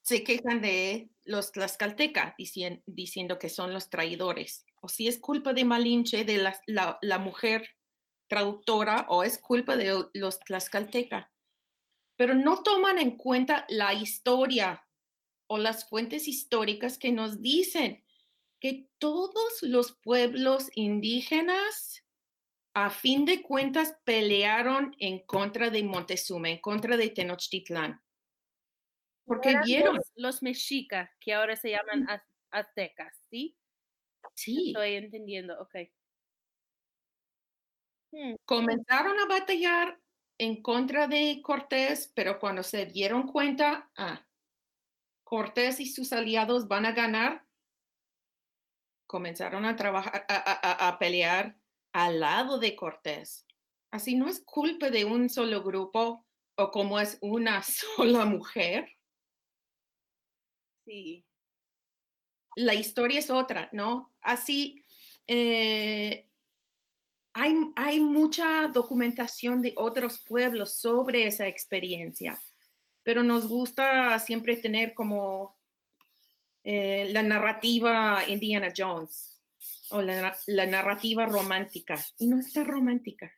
se 0.00 0.24
quejan 0.24 0.62
de 0.62 1.10
los 1.24 1.52
tlaxcalteca 1.52 2.34
diciendo 2.86 3.38
que 3.38 3.48
son 3.48 3.72
los 3.72 3.90
traidores, 3.90 4.64
o 4.86 4.88
si 4.88 5.08
es 5.08 5.18
culpa 5.18 5.52
de 5.52 5.64
Malinche, 5.64 6.24
de 6.24 6.38
la, 6.38 7.18
mujer 7.18 7.68
traductora, 8.28 9.06
o 9.08 9.24
es 9.24 9.36
culpa 9.38 9.76
de 9.76 10.06
los 10.14 10.38
tlaxcalteca. 10.38 11.32
pero 12.16 12.34
no 12.34 12.62
toman 12.62 12.98
en 12.98 13.16
cuenta 13.16 13.66
la 13.68 13.92
historia 13.94 14.86
o 15.48 15.58
las 15.58 15.88
fuentes 15.88 16.28
históricas 16.28 16.98
que 16.98 17.10
nos 17.10 17.42
dicen 17.42 18.04
que 18.60 18.88
todos 18.98 19.60
los 19.62 19.98
pueblos 20.02 20.70
indígenas, 20.76 22.04
a 22.74 22.90
fin 22.90 23.24
de 23.24 23.42
cuentas, 23.42 23.96
pelearon 24.04 24.94
en 24.98 25.26
contra 25.26 25.68
de 25.68 25.82
Montezuma, 25.82 26.48
en 26.48 26.60
contra 26.60 26.96
de 26.96 27.10
Tenochtitlán. 27.10 28.00
Porque 29.24 29.50
Eran 29.50 29.64
vieron, 29.64 29.96
Los, 29.96 30.12
los 30.14 30.42
mexicas, 30.42 31.10
que 31.20 31.34
ahora 31.34 31.56
se 31.56 31.70
llaman 31.70 32.08
az- 32.08 32.22
aztecas, 32.50 33.14
¿sí? 33.28 33.56
Sí, 34.34 34.68
Estoy 34.68 34.94
entendiendo, 34.94 35.60
ok. 35.60 35.74
Hmm, 38.12 38.34
comenzaron 38.44 39.18
a 39.18 39.26
batallar 39.26 40.00
en 40.38 40.62
contra 40.62 41.06
de 41.08 41.40
Cortés, 41.42 42.12
pero 42.14 42.38
cuando 42.38 42.62
se 42.62 42.86
dieron 42.86 43.26
cuenta, 43.26 43.90
ah, 43.96 44.26
Cortés 45.24 45.80
y 45.80 45.86
sus 45.86 46.12
aliados 46.12 46.68
van 46.68 46.86
a 46.86 46.92
ganar, 46.92 47.46
comenzaron 49.06 49.64
a 49.64 49.76
trabajar, 49.76 50.24
a, 50.28 50.34
a- 50.36 50.60
a- 50.86 50.88
a 50.88 50.98
pelear 50.98 51.58
al 51.92 52.20
lado 52.20 52.58
de 52.58 52.76
Cortés. 52.76 53.46
Así 53.90 54.14
no 54.16 54.28
es 54.28 54.42
culpa 54.44 54.90
de 54.90 55.04
un 55.04 55.28
solo 55.28 55.62
grupo 55.62 56.26
o 56.58 56.70
como 56.70 57.00
es 57.00 57.18
una 57.22 57.62
sola 57.62 58.24
mujer. 58.24 58.88
Sí. 60.84 61.24
La 62.56 62.74
historia 62.74 63.18
es 63.18 63.30
otra, 63.30 63.68
¿no? 63.72 64.14
Así, 64.26 64.84
eh, 65.28 66.28
hay, 67.32 67.54
hay 67.76 68.00
mucha 68.00 68.66
documentación 68.66 69.62
de 69.62 69.72
otros 69.76 70.18
pueblos 70.18 70.74
sobre 70.74 71.28
esa 71.28 71.46
experiencia, 71.46 72.36
pero 73.04 73.22
nos 73.22 73.46
gusta 73.46 74.18
siempre 74.18 74.56
tener 74.56 74.94
como 74.94 75.56
eh, 76.64 77.08
la 77.12 77.22
narrativa 77.22 78.24
Indiana 78.26 78.72
Jones 78.76 79.40
o 79.90 80.02
la, 80.02 80.36
la 80.46 80.66
narrativa 80.66 81.24
romántica, 81.26 82.04
y 82.18 82.26
no 82.26 82.40
está 82.40 82.64
romántica. 82.64 83.32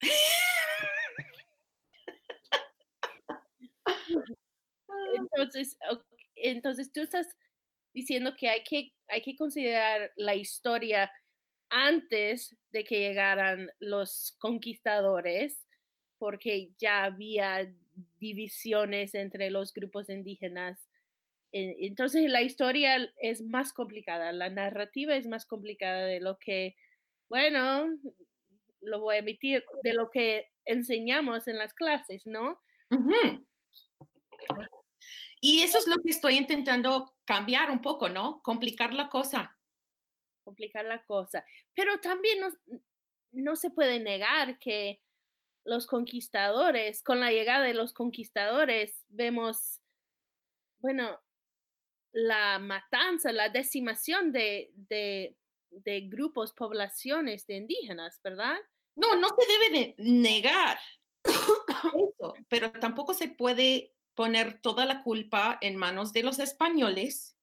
Entonces, 5.14 5.76
entonces 6.36 6.92
tú 6.92 7.00
estás 7.00 7.26
diciendo 7.96 8.34
que 8.38 8.50
hay 8.50 8.62
que, 8.62 8.92
hay 9.08 9.22
que 9.22 9.34
considerar 9.36 10.12
la 10.16 10.34
historia 10.34 11.10
antes 11.70 12.54
de 12.70 12.84
que 12.84 13.00
llegaran 13.00 13.70
los 13.80 14.36
conquistadores, 14.38 15.66
porque 16.18 16.72
ya 16.78 17.04
había 17.04 17.72
divisiones 18.20 19.14
entre 19.14 19.50
los 19.50 19.72
grupos 19.72 20.10
indígenas. 20.10 20.78
En- 21.52 21.74
Entonces 21.80 22.30
la 22.30 22.42
historia 22.42 22.98
es 23.22 23.42
más 23.42 23.72
complicada, 23.72 24.32
la 24.32 24.50
narrativa 24.50 25.16
es 25.16 25.26
más 25.26 25.46
complicada 25.46 26.04
de 26.04 26.20
lo 26.20 26.38
que, 26.38 26.76
bueno, 27.30 27.88
lo 28.82 29.00
voy 29.00 29.16
a 29.16 29.20
emitir, 29.20 29.64
de 29.82 29.94
lo 29.94 30.10
que 30.10 30.48
enseñamos 30.66 31.48
en 31.48 31.56
las 31.58 31.72
clases, 31.72 32.26
¿no? 32.26 32.60
Y 35.40 35.62
eso 35.62 35.78
es 35.78 35.86
lo 35.86 35.96
que 36.02 36.10
estoy 36.10 36.36
intentando 36.36 37.14
cambiar 37.24 37.70
un 37.70 37.80
poco, 37.80 38.08
¿no? 38.08 38.40
Complicar 38.42 38.94
la 38.94 39.08
cosa. 39.08 39.56
complicar 40.44 40.84
la 40.84 41.04
cosa. 41.04 41.44
Pero 41.74 41.98
también 42.00 42.40
no, 42.40 42.48
no 43.32 43.56
se 43.56 43.70
puede 43.70 43.98
negar 44.00 44.58
que 44.58 45.02
los 45.64 45.86
conquistadores, 45.86 47.02
con 47.02 47.20
la 47.20 47.32
llegada 47.32 47.64
de 47.64 47.74
los 47.74 47.92
conquistadores, 47.92 49.04
vemos, 49.08 49.80
bueno, 50.78 51.20
la 52.12 52.58
matanza, 52.58 53.32
la 53.32 53.48
decimación 53.48 54.32
de, 54.32 54.70
de, 54.74 55.36
de 55.70 56.00
grupos, 56.02 56.52
poblaciones 56.52 57.46
de 57.46 57.56
indígenas, 57.56 58.20
¿verdad? 58.22 58.56
No, 58.94 59.16
no 59.16 59.28
se 59.28 59.46
debe 59.52 59.78
de 59.78 59.94
negar 59.98 60.78
eso, 61.24 62.34
pero 62.48 62.70
tampoco 62.72 63.12
se 63.12 63.28
puede 63.28 63.95
poner 64.16 64.60
toda 64.60 64.86
la 64.86 65.04
culpa 65.04 65.58
en 65.60 65.76
manos 65.76 66.12
de 66.12 66.24
los 66.24 66.40
españoles. 66.40 67.36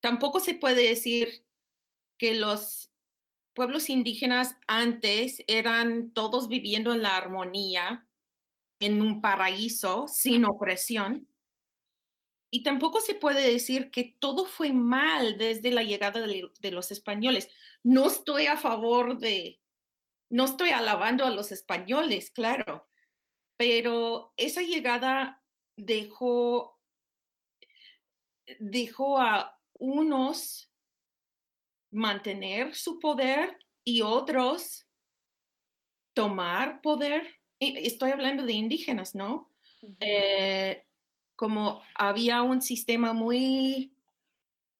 Tampoco 0.00 0.38
se 0.38 0.54
puede 0.54 0.86
decir 0.86 1.44
que 2.18 2.34
los 2.34 2.92
pueblos 3.54 3.90
indígenas 3.90 4.56
antes 4.68 5.42
eran 5.48 6.12
todos 6.12 6.48
viviendo 6.48 6.92
en 6.92 7.02
la 7.02 7.16
armonía, 7.16 8.06
en 8.78 9.02
un 9.02 9.20
paraíso, 9.20 10.06
sin 10.06 10.44
opresión. 10.44 11.26
Y 12.50 12.62
tampoco 12.62 13.00
se 13.00 13.14
puede 13.14 13.50
decir 13.50 13.90
que 13.90 14.16
todo 14.20 14.44
fue 14.44 14.72
mal 14.72 15.38
desde 15.38 15.70
la 15.72 15.82
llegada 15.82 16.20
de, 16.20 16.50
de 16.60 16.70
los 16.70 16.92
españoles. 16.92 17.48
No 17.82 18.06
estoy 18.06 18.46
a 18.46 18.56
favor 18.56 19.18
de, 19.18 19.60
no 20.28 20.44
estoy 20.44 20.70
alabando 20.70 21.24
a 21.24 21.30
los 21.30 21.52
españoles, 21.52 22.30
claro, 22.30 22.88
pero 23.58 24.32
esa 24.36 24.62
llegada 24.62 25.42
dejó, 25.76 26.78
dejó 28.60 29.18
a 29.18 29.60
unos 29.74 30.72
mantener 31.90 32.74
su 32.74 33.00
poder 33.00 33.58
y 33.84 34.02
otros 34.02 34.86
tomar 36.14 36.80
poder. 36.80 37.40
Estoy 37.58 38.12
hablando 38.12 38.44
de 38.44 38.52
indígenas, 38.52 39.16
¿no? 39.16 39.50
Eh, 40.00 40.84
como 41.34 41.82
había 41.94 42.42
un 42.42 42.62
sistema 42.62 43.12
muy 43.12 43.92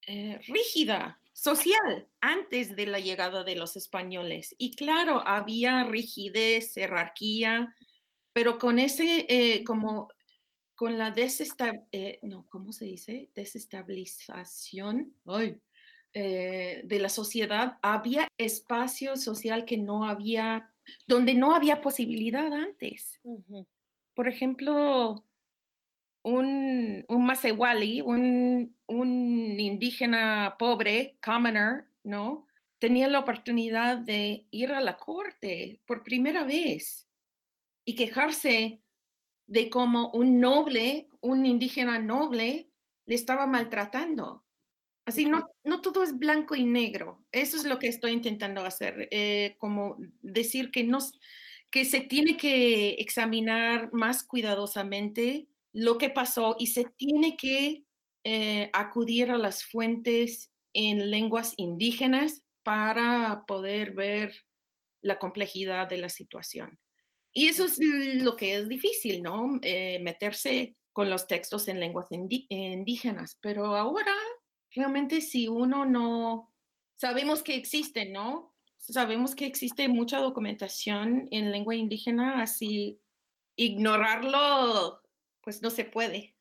eh, 0.07 0.39
rígida, 0.47 1.21
social, 1.33 2.09
antes 2.21 2.77
de 2.77 2.87
la 2.87 2.99
llegada 3.01 3.43
de 3.43 3.57
los 3.57 3.77
españoles. 3.77 4.55
Y 4.59 4.75
claro, 4.75 5.23
había 5.27 5.85
rigidez, 5.85 6.75
jerarquía, 6.75 7.75
pero 8.39 8.57
con 8.57 8.79
ese, 8.79 9.27
eh, 9.29 9.65
como 9.65 10.11
con 10.77 10.97
la 10.97 11.11
desesta 11.11 11.73
eh, 11.91 12.21
no, 12.23 12.47
¿cómo 12.47 12.71
se 12.73 12.85
dice? 12.85 13.31
Desestabilización 13.35 15.13
ay, 15.27 15.61
eh, 16.13 16.83
de 16.85 16.99
la 17.01 17.09
sociedad, 17.09 17.79
había 17.83 18.29
espacio 18.39 19.17
social 19.17 19.65
que 19.65 19.77
no 19.77 20.05
había, 20.05 20.73
donde 21.09 21.35
no 21.35 21.53
había 21.53 21.81
posibilidad 21.81 22.53
antes. 22.53 23.21
Por 24.15 24.29
ejemplo, 24.29 25.25
un, 26.23 27.05
un 27.09 27.27
Masewali, 27.27 28.03
un, 28.03 28.73
un 28.87 29.59
indígena 29.59 30.55
pobre, 30.61 31.19
commoner, 31.21 31.87
¿no? 32.05 32.47
Tenía 32.79 33.09
la 33.09 33.19
oportunidad 33.19 33.99
de 33.99 34.47
ir 34.53 34.71
a 34.71 34.81
la 34.81 34.97
corte 34.97 35.81
por 35.87 36.05
primera 36.05 36.45
vez 36.45 37.08
y 37.89 37.95
quejarse 37.95 38.83
de 39.47 39.71
cómo 39.71 40.11
un 40.11 40.41
noble, 40.41 41.09
un 41.23 41.47
indígena 41.47 41.99
noble, 41.99 42.69
le 43.07 43.15
estaba 43.15 43.47
maltratando. 43.47 44.45
Así, 45.07 45.25
no, 45.25 45.49
no 45.65 45.81
todo 45.81 46.03
es 46.03 46.19
blanco 46.19 46.55
y 46.55 46.65
negro. 46.65 47.25
Eso 47.33 47.57
es 47.57 47.65
lo 47.65 47.79
que 47.79 47.89
estoy 47.89 48.11
intentando 48.13 48.61
hacer, 48.61 49.09
eh, 49.11 49.57
como 49.57 49.97
decir 50.21 50.71
que, 50.71 50.87
que 51.71 51.87
se 51.87 52.03
tiene 52.03 52.37
que 52.37 52.91
examinar 52.99 53.91
más 53.91 54.23
cuidadosamente 54.23 55.49
lo 55.73 55.97
que 55.97 56.11
pasó 56.11 56.57
y 56.59 56.67
se 56.67 56.85
tiene 56.85 57.39
que 57.39 57.87
eh, 58.25 58.69
acudir 58.75 59.31
a 59.31 59.39
las 59.39 59.65
fuentes 59.65 60.53
en 60.75 61.11
lenguas 61.11 61.55
indígenas 61.57 62.43
para 62.63 63.47
poder 63.47 63.93
ver 63.93 64.45
la 65.01 65.19
complejidad 65.19 65.89
de 65.89 65.97
la 65.97 66.11
situación. 66.11 66.79
Y 67.33 67.49
eso 67.49 67.65
es 67.65 67.79
lo 67.79 68.37
que 68.37 68.57
es 68.57 68.69
difícil, 68.69 69.23
¿no? 69.23 69.59
Eh, 69.63 69.99
meterse 70.01 70.77
con 70.93 71.11
los 71.11 71.27
textos 71.27 71.69
en 71.69 71.81
lenguas 71.81 72.11
indí 72.11 72.47
indígenas. 72.49 73.39
Pero 73.41 73.77
ahora, 73.77 74.15
realmente, 74.75 75.21
si 75.21 75.47
uno 75.47 75.85
no, 75.85 76.53
sabemos 76.97 77.43
que 77.43 77.55
existen, 77.55 78.13
¿no? 78.13 78.55
Sabemos 78.79 79.35
que 79.35 79.47
existe 79.47 79.89
mucha 79.89 80.19
documentación 80.19 81.29
en 81.31 81.53
lengua 81.53 81.77
indígena, 81.77 82.43
así 82.43 83.01
ignorarlo, 83.57 85.03
pues 85.43 85.63
no 85.63 85.71
se 85.71 85.85
puede. 85.85 86.35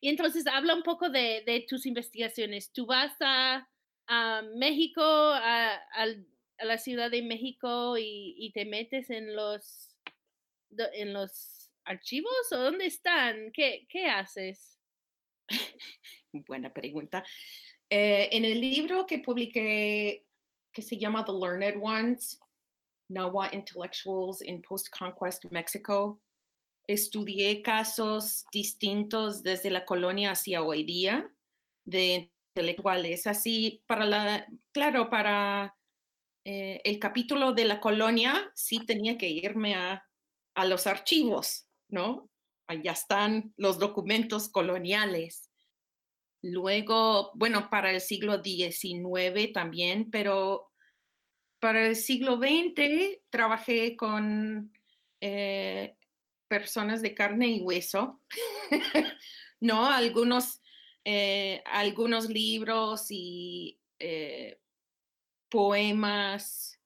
Y 0.00 0.08
entonces 0.08 0.46
habla 0.46 0.74
un 0.74 0.82
poco 0.82 1.10
de, 1.10 1.64
tus 1.68 1.86
investigaciones. 1.86 2.72
Tú 2.72 2.86
vas 2.86 3.14
a, 3.20 3.68
a 4.08 4.42
México, 4.56 5.02
a, 5.02 5.74
al- 5.92 6.26
a 6.62 6.64
la 6.64 6.78
Ciudad 6.78 7.10
de 7.10 7.22
México 7.22 7.98
y, 7.98 8.34
y 8.38 8.52
te 8.52 8.64
metes 8.64 9.10
en 9.10 9.34
los, 9.34 9.96
en 10.94 11.12
los 11.12 11.70
archivos 11.84 12.32
o 12.52 12.56
dónde 12.56 12.86
están? 12.86 13.50
¿Qué, 13.52 13.86
qué 13.88 14.06
haces? 14.06 14.78
Buena 16.32 16.72
pregunta. 16.72 17.24
Eh, 17.90 18.28
en 18.32 18.44
el 18.44 18.60
libro 18.60 19.06
que 19.06 19.18
publiqué, 19.18 20.24
que 20.72 20.82
se 20.82 20.96
llama 20.96 21.24
The 21.24 21.32
Learned 21.32 21.80
Ones, 21.82 22.40
Nahua 23.08 23.50
intellectuals 23.52 24.40
in 24.40 24.62
post-conquest 24.62 25.44
Mexico. 25.50 26.22
Estudié 26.88 27.60
casos 27.60 28.44
distintos 28.52 29.42
desde 29.42 29.70
la 29.70 29.84
colonia 29.84 30.30
hacia 30.30 30.62
hoy 30.62 30.84
día 30.84 31.30
de 31.84 32.30
intelectuales. 32.54 33.26
Así, 33.26 33.82
para 33.86 34.06
la, 34.06 34.46
claro, 34.72 35.10
para 35.10 35.76
eh, 36.44 36.80
el 36.84 36.98
capítulo 36.98 37.52
de 37.52 37.64
la 37.64 37.80
colonia, 37.80 38.50
sí 38.54 38.84
tenía 38.84 39.18
que 39.18 39.28
irme 39.28 39.74
a, 39.74 40.06
a 40.54 40.64
los 40.64 40.86
archivos, 40.86 41.66
¿no? 41.88 42.28
Allá 42.66 42.92
están 42.92 43.52
los 43.56 43.78
documentos 43.78 44.48
coloniales. 44.48 45.50
Luego, 46.42 47.30
bueno, 47.34 47.70
para 47.70 47.92
el 47.92 48.00
siglo 48.00 48.42
XIX 48.42 49.52
también, 49.52 50.10
pero 50.10 50.72
para 51.60 51.86
el 51.86 51.94
siglo 51.94 52.38
XX 52.38 53.20
trabajé 53.30 53.96
con 53.96 54.72
eh, 55.20 55.96
personas 56.48 57.00
de 57.00 57.14
carne 57.14 57.46
y 57.46 57.60
hueso, 57.60 58.20
¿no? 59.60 59.86
Algunos, 59.86 60.60
eh, 61.04 61.62
algunos 61.66 62.28
libros 62.28 63.06
y 63.10 63.78
eh, 64.00 64.58
poemas, 65.52 66.80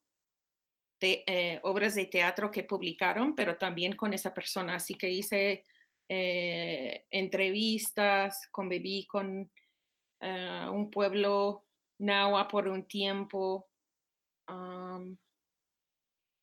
obras 1.63 1.95
de 1.95 2.07
teatro 2.07 2.51
que 2.51 2.65
publicaron, 2.65 3.37
pero 3.37 3.57
también 3.57 3.95
con 3.95 4.13
esa 4.13 4.35
persona. 4.35 4.75
Así 4.75 4.95
que 4.95 5.09
hice 5.09 5.65
entrevistas, 6.09 8.49
conviví 8.51 9.07
con 9.07 9.53
un 10.21 10.91
pueblo 10.91 11.65
nahua 11.99 12.49
por 12.49 12.67
un 12.67 12.89
tiempo 12.89 13.69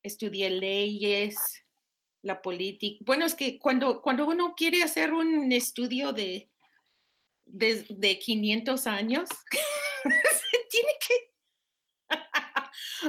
estudié 0.04 0.50
leyes, 0.50 1.36
la 2.22 2.42
política. 2.42 3.04
Bueno, 3.06 3.26
es 3.26 3.34
que 3.34 3.58
cuando, 3.58 4.02
cuando 4.02 4.28
uno 4.28 4.54
quiere 4.56 4.84
hacer 4.84 5.14
un 5.14 5.52
estudio 5.52 6.14
de, 6.14 6.50
de, 7.46 8.20
500 8.20 8.88
años, 8.88 9.30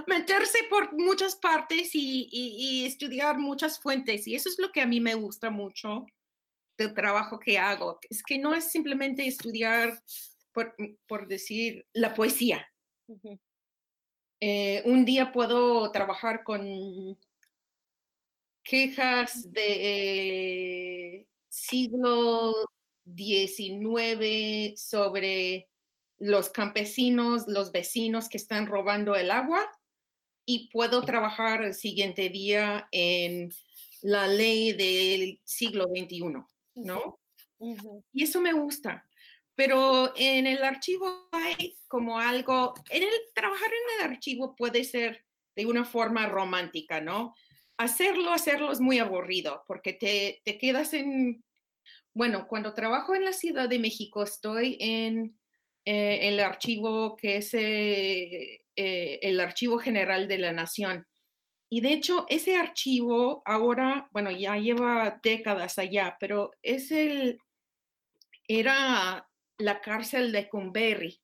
meterse 0.06 0.58
por 0.68 0.92
muchas 0.92 1.36
partes 1.36 1.90
y, 1.94 2.84
estudiar 2.86 3.38
muchas 3.38 3.80
fuentes. 3.80 4.26
Y 4.26 4.34
eso 4.34 4.48
es 4.48 4.58
lo 4.58 4.70
que 4.72 4.80
a 4.80 4.86
mí 4.86 5.00
me 5.00 5.14
gusta 5.14 5.50
mucho 5.50 6.06
del 6.76 6.94
trabajo 6.94 7.38
que 7.38 7.58
hago. 7.58 7.98
Es 8.10 8.22
que 8.22 8.38
no 8.38 8.54
es 8.54 8.70
simplemente 8.70 9.26
estudiar 9.26 10.02
por, 10.52 11.28
decir 11.28 11.86
la 11.92 12.14
poesía. 12.14 12.66
Eh, 14.40 14.82
un 14.86 15.04
día 15.04 15.32
puedo 15.32 15.90
trabajar 15.90 16.42
con 16.44 17.18
quejas 18.62 19.50
de 19.52 21.26
siglo 21.48 22.54
XIX 23.04 24.80
sobre 24.80 25.68
los 26.18 26.50
campesinos, 26.50 27.46
los 27.46 27.72
vecinos 27.72 28.28
que 28.28 28.38
están 28.38 28.66
robando 28.66 29.14
el 29.14 29.30
agua 29.30 29.70
y 30.46 30.68
puedo 30.68 31.02
trabajar 31.02 31.62
el 31.62 31.74
siguiente 31.74 32.28
día 32.28 32.88
en 32.92 33.50
la 34.02 34.26
ley 34.26 34.72
del 34.72 35.40
siglo 35.44 35.84
XXI, 35.84 36.44
¿no? 36.74 37.20
Y 38.12 38.24
eso 38.24 38.40
me 38.40 38.52
gusta. 38.52 39.08
Pero 39.54 40.12
en 40.16 40.46
el 40.46 40.62
archivo 40.64 41.28
hay 41.32 41.78
como 41.86 42.18
algo, 42.18 42.74
en 42.90 43.04
el 43.04 43.08
trabajar 43.34 43.68
en 43.68 44.04
el 44.04 44.12
archivo 44.12 44.56
puede 44.56 44.84
ser 44.84 45.24
de 45.54 45.66
una 45.66 45.84
forma 45.84 46.26
romántica, 46.26 47.00
¿no? 47.00 47.34
Hacerlo, 47.76 48.32
hacerlo 48.32 48.72
es 48.72 48.80
muy 48.80 48.98
aburrido 48.98 49.64
porque 49.66 49.92
te, 49.92 50.42
te 50.44 50.58
quedas 50.58 50.92
en, 50.92 51.44
bueno, 52.12 52.46
cuando 52.48 52.74
trabajo 52.74 53.14
en 53.14 53.24
la 53.24 53.32
Ciudad 53.32 53.68
de 53.68 53.78
México 53.78 54.22
estoy 54.22 54.76
en 54.80 55.38
eh, 55.84 56.28
el 56.28 56.40
archivo 56.40 57.16
que 57.16 57.36
es 57.36 57.52
eh, 57.54 58.63
eh, 58.76 59.20
el 59.22 59.40
Archivo 59.40 59.78
General 59.78 60.26
de 60.26 60.38
la 60.38 60.52
Nación. 60.52 61.06
Y 61.68 61.80
de 61.80 61.92
hecho, 61.92 62.26
ese 62.28 62.56
archivo 62.56 63.42
ahora, 63.44 64.08
bueno, 64.12 64.30
ya 64.30 64.56
lleva 64.56 65.20
décadas 65.22 65.78
allá, 65.78 66.16
pero 66.20 66.50
es 66.62 66.90
el, 66.90 67.38
era 68.46 69.28
la 69.58 69.80
cárcel 69.80 70.32
de 70.32 70.48
Cumberry, 70.48 71.20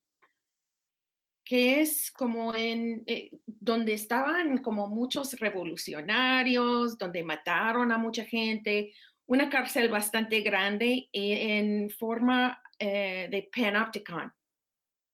que 1.44 1.80
es 1.80 2.10
como 2.12 2.54
en 2.54 3.02
eh, 3.06 3.30
donde 3.46 3.94
estaban 3.94 4.58
como 4.58 4.88
muchos 4.88 5.34
revolucionarios, 5.38 6.96
donde 6.96 7.24
mataron 7.24 7.92
a 7.92 7.98
mucha 7.98 8.24
gente, 8.24 8.92
una 9.26 9.50
cárcel 9.50 9.88
bastante 9.88 10.40
grande 10.40 11.08
eh, 11.12 11.58
en 11.58 11.90
forma 11.90 12.62
de 12.78 13.50
panopticon, 13.54 14.32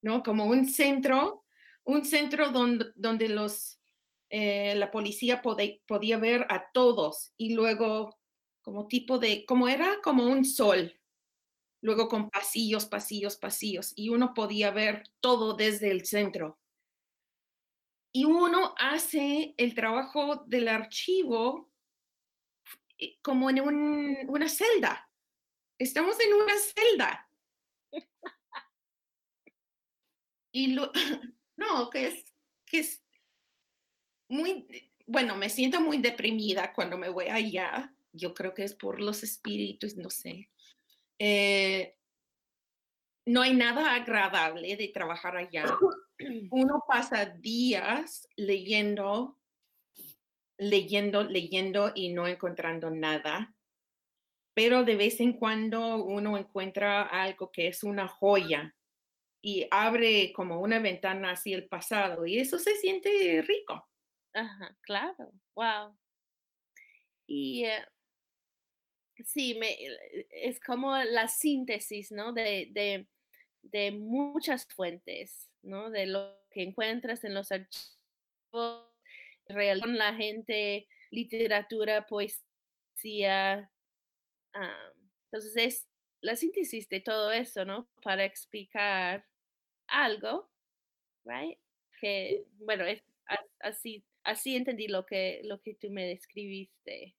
¿no? 0.03 0.23
Como 0.23 0.45
un 0.45 0.69
centro, 0.69 1.46
un 1.87 2.05
centro 2.05 2.51
donde, 2.51 2.87
donde 2.95 3.29
los, 3.29 3.81
la 4.31 4.91
policía 4.91 5.41
podía 5.41 6.19
ver 6.19 6.47
a 6.51 6.71
todos 6.73 7.33
y 7.37 7.55
luego 7.55 8.19
como 8.67 8.89
tipo 8.89 9.19
de, 9.19 9.47
como 9.47 9.69
era 9.69 10.01
como 10.03 10.25
un 10.25 10.45
sol, 10.45 10.93
luego 11.81 12.09
con 12.09 12.31
pasillos, 12.31 12.87
pasillos, 12.87 13.37
pasillos, 13.37 13.93
y 13.95 14.09
uno 14.09 14.35
podía 14.35 14.73
ver 14.73 15.05
todo 15.21 15.55
desde 15.55 15.93
el 15.93 16.05
centro. 16.05 16.59
Y 18.13 18.25
uno 18.25 18.75
hace 18.77 19.55
el 19.57 19.75
trabajo 19.77 20.45
del 20.49 20.67
archivo 20.67 21.71
eh, 22.99 23.19
como 23.23 23.51
en 23.51 23.61
una 23.61 24.49
celda. 24.49 25.09
Estamos 25.79 26.19
en 26.21 26.35
una 26.35 26.55
celda. 26.59 27.31
Y 30.53 30.69
lo, 30.69 30.91
no, 31.57 31.91
que 31.91 32.09
es, 32.09 32.25
que 32.67 32.81
es 32.81 33.03
muy, 34.29 34.67
bueno, 35.07 35.37
me 35.37 35.49
siento 35.49 35.81
muy 35.81 35.99
deprimida 35.99 36.73
cuando 36.73 36.99
me 36.99 37.09
voy 37.09 37.27
allá. 37.29 37.95
Yo 38.13 38.35
creo 38.35 38.55
que 38.55 38.65
es 38.65 38.75
por 38.75 39.01
los 39.01 39.23
espíritus, 39.23 39.97
no 39.97 40.11
sé. 40.11 40.51
Eh, 41.19 41.97
no 43.27 43.43
hay 43.43 43.55
nada 43.55 43.95
agradable 43.95 44.77
de 44.77 44.89
trabajar 44.89 45.37
allá. 45.37 45.65
Uno 46.51 46.85
pasa 46.87 47.27
días 47.27 48.29
leyendo, 48.37 49.39
leyendo, 50.59 51.25
leyendo 51.25 51.93
y 51.95 52.13
no 52.13 52.27
encontrando 52.27 52.91
nada. 52.91 53.55
Pero 54.55 54.85
de 54.85 54.97
vez 54.97 55.21
en 55.21 55.35
cuando 55.35 56.03
uno 56.03 56.39
encuentra 56.39 57.03
algo 57.03 57.53
que 57.53 57.69
es 57.69 57.85
una 57.85 58.09
joya 58.09 58.76
y 59.47 59.65
abre 59.71 60.33
como 60.33 60.61
una 60.61 60.81
ventana 60.81 61.31
hacia 61.31 61.55
el 61.55 61.69
pasado 61.69 62.27
y 62.27 62.41
eso 62.41 62.59
se 62.59 62.75
siente 62.75 63.43
rico. 63.43 63.89
Ajá, 64.35 64.77
claro, 64.81 65.31
wow. 65.55 65.97
Y 67.29 67.65
eh, 67.65 67.87
sí, 69.25 69.55
me, 69.55 69.71
eh, 69.71 70.27
es 70.33 70.59
como 70.59 70.97
la 70.97 71.29
síntesis, 71.29 72.11
¿no? 72.11 72.33
De, 72.33 72.71
de, 72.73 73.07
de, 73.63 73.93
muchas 73.93 74.67
fuentes, 74.67 75.49
¿no? 75.63 75.91
De 75.91 76.07
lo 76.07 76.37
que 76.51 76.65
encuentras 76.65 77.23
en 77.23 77.35
los 77.35 77.53
archivos, 77.53 78.91
con 79.47 79.97
la 79.97 80.13
gente, 80.15 80.89
literatura, 81.13 82.05
poesía. 82.05 83.71
Ah, 84.55 84.93
entonces 85.27 85.57
es 85.57 85.87
la 86.21 86.35
síntesis 86.35 86.89
de 86.89 86.99
todo 86.99 87.31
eso, 87.31 87.65
¿no? 87.65 87.89
Para 88.03 88.25
explicar 88.25 89.25
algo, 89.89 90.51
right? 91.25 91.59
Que, 92.01 92.45
bueno, 92.59 92.85
es, 92.85 93.03
así, 93.61 94.05
así 94.25 94.57
entendí 94.57 94.89
lo 94.89 95.07
que, 95.07 95.41
lo 95.45 95.61
que 95.61 95.75
tú 95.75 95.91
me 95.91 96.07
describiste. 96.07 97.17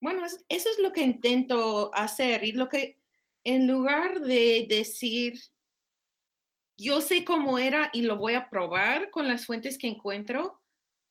Bueno, 0.00 0.24
eso 0.24 0.40
es 0.48 0.78
lo 0.78 0.92
que 0.92 1.02
intento 1.02 1.94
hacer 1.94 2.44
y 2.44 2.52
lo 2.52 2.68
que 2.68 2.98
en 3.44 3.66
lugar 3.66 4.20
de 4.20 4.66
decir, 4.68 5.40
yo 6.76 7.00
sé 7.00 7.24
cómo 7.24 7.58
era 7.58 7.90
y 7.92 8.02
lo 8.02 8.16
voy 8.16 8.34
a 8.34 8.48
probar 8.48 9.10
con 9.10 9.28
las 9.28 9.46
fuentes 9.46 9.78
que 9.78 9.88
encuentro, 9.88 10.60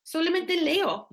solamente 0.04 0.62
leo 0.62 1.08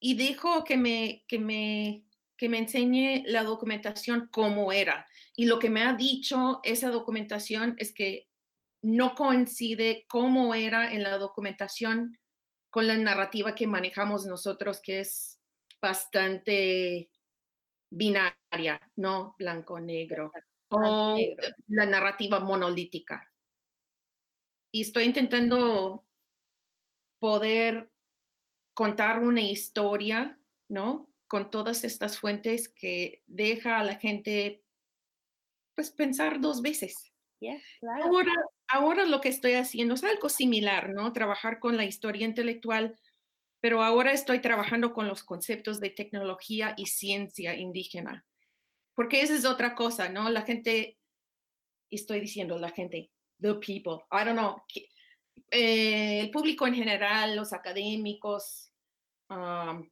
y 0.00 0.14
dejo 0.14 0.64
que 0.64 0.76
me, 0.76 1.24
que 1.26 1.38
me, 1.38 2.04
que 2.36 2.48
me 2.48 2.58
enseñe 2.58 3.24
la 3.26 3.42
documentación 3.42 4.28
cómo 4.32 4.72
era. 4.72 5.06
Y 5.36 5.46
lo 5.46 5.58
que 5.58 5.70
me 5.70 5.82
ha 5.82 5.94
dicho 5.94 6.60
esa 6.62 6.90
documentación 6.90 7.74
es 7.78 7.92
que 7.92 8.27
no 8.82 9.14
coincide 9.14 10.06
cómo 10.08 10.54
era 10.54 10.92
en 10.92 11.02
la 11.02 11.18
documentación 11.18 12.16
con 12.70 12.86
la 12.86 12.96
narrativa 12.96 13.54
que 13.54 13.66
manejamos 13.66 14.26
nosotros, 14.26 14.80
que 14.82 15.00
es 15.00 15.40
bastante 15.80 17.10
binaria, 17.90 18.80
no 18.96 19.34
blanco-negro, 19.38 20.30
o 20.70 21.16
la 21.68 21.86
narrativa 21.86 22.40
monolítica. 22.40 23.32
Y 24.70 24.82
estoy 24.82 25.04
intentando 25.04 26.04
poder 27.18 27.90
contar 28.74 29.20
una 29.22 29.40
historia, 29.40 30.38
¿no? 30.68 31.10
Con 31.26 31.50
todas 31.50 31.84
estas 31.84 32.18
fuentes 32.18 32.68
que 32.68 33.22
deja 33.26 33.80
a 33.80 33.84
la 33.84 33.96
gente, 33.96 34.62
pues, 35.74 35.90
pensar 35.90 36.40
dos 36.40 36.60
veces. 36.62 37.07
Claro. 37.80 38.04
Ahora, 38.04 38.32
ahora 38.68 39.04
lo 39.06 39.20
que 39.20 39.28
estoy 39.28 39.54
haciendo 39.54 39.94
es 39.94 40.04
algo 40.04 40.28
similar, 40.28 40.90
¿no? 40.90 41.12
Trabajar 41.12 41.60
con 41.60 41.76
la 41.76 41.84
historia 41.84 42.26
intelectual, 42.26 42.98
pero 43.60 43.82
ahora 43.82 44.12
estoy 44.12 44.40
trabajando 44.40 44.92
con 44.92 45.08
los 45.08 45.22
conceptos 45.22 45.80
de 45.80 45.90
tecnología 45.90 46.74
y 46.76 46.86
ciencia 46.86 47.56
indígena, 47.56 48.26
porque 48.94 49.20
esa 49.20 49.34
es 49.34 49.44
otra 49.44 49.74
cosa, 49.74 50.08
¿no? 50.08 50.30
La 50.30 50.42
gente, 50.42 50.98
estoy 51.90 52.20
diciendo 52.20 52.58
la 52.58 52.70
gente, 52.70 53.10
the 53.40 53.54
people, 53.54 54.04
I 54.10 54.24
don't 54.24 54.38
know, 54.38 54.56
eh, 55.50 56.20
el 56.20 56.30
público 56.30 56.66
en 56.66 56.74
general, 56.74 57.36
los 57.36 57.52
académicos, 57.52 58.72
um, 59.30 59.88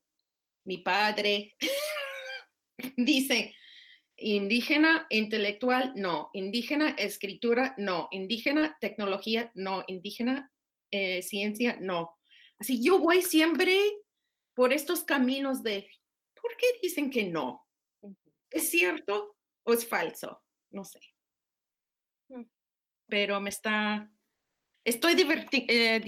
mi 0.64 0.78
padre, 0.78 1.56
dice, 2.96 3.54
indígena 4.16 5.06
intelectual, 5.10 5.92
no, 5.94 6.30
indígena 6.32 6.90
escritura, 6.90 7.74
no, 7.78 8.08
indígena 8.10 8.76
tecnología, 8.80 9.50
no, 9.54 9.84
indígena 9.86 10.50
eh, 10.90 11.22
ciencia, 11.22 11.78
no. 11.80 12.16
Así 12.58 12.82
yo 12.82 12.98
voy 12.98 13.22
siempre 13.22 13.78
por 14.54 14.72
estos 14.72 15.04
caminos 15.04 15.62
de, 15.62 15.88
¿por 16.40 16.56
qué 16.56 16.66
dicen 16.82 17.10
que 17.10 17.24
no? 17.24 17.66
¿Es 18.50 18.70
cierto 18.70 19.36
o 19.64 19.72
es 19.72 19.86
falso? 19.86 20.42
No 20.70 20.84
sé. 20.84 21.00
Mm. 22.28 22.44
Pero 23.08 23.40
me 23.40 23.50
está 23.50 24.10
Estoy 24.86 25.14
eh, 25.66 26.00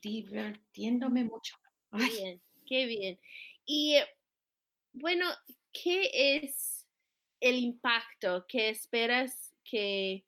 divirtiéndome 0.00 1.24
mucho. 1.24 1.56
Qué 1.90 2.04
bien, 2.04 2.42
qué 2.64 2.86
bien. 2.86 3.18
Y 3.66 3.96
bueno, 4.92 5.26
¿qué 5.72 6.10
es 6.12 6.86
el 7.40 7.56
impacto 7.56 8.44
que 8.46 8.68
esperas 8.68 9.54
que, 9.64 10.26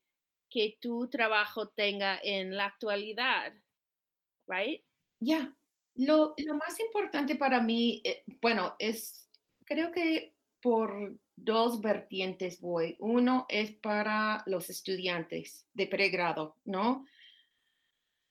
que 0.48 0.78
tu 0.80 1.08
trabajo 1.08 1.68
tenga 1.68 2.18
en 2.22 2.56
la 2.56 2.66
actualidad? 2.66 3.52
Right? 4.46 4.82
Ya, 5.20 5.54
lo, 5.94 6.34
lo, 6.36 6.54
más 6.54 6.80
importante 6.80 7.36
para 7.36 7.60
mí, 7.60 8.00
eh, 8.04 8.24
bueno, 8.40 8.74
es, 8.78 9.28
creo 9.64 9.92
que 9.92 10.34
por 10.60 11.18
dos 11.36 11.80
vertientes 11.80 12.60
voy. 12.60 12.96
Uno 12.98 13.46
es 13.48 13.72
para 13.72 14.42
los 14.46 14.70
estudiantes 14.70 15.66
de 15.74 15.86
pregrado, 15.86 16.56
¿no? 16.64 17.04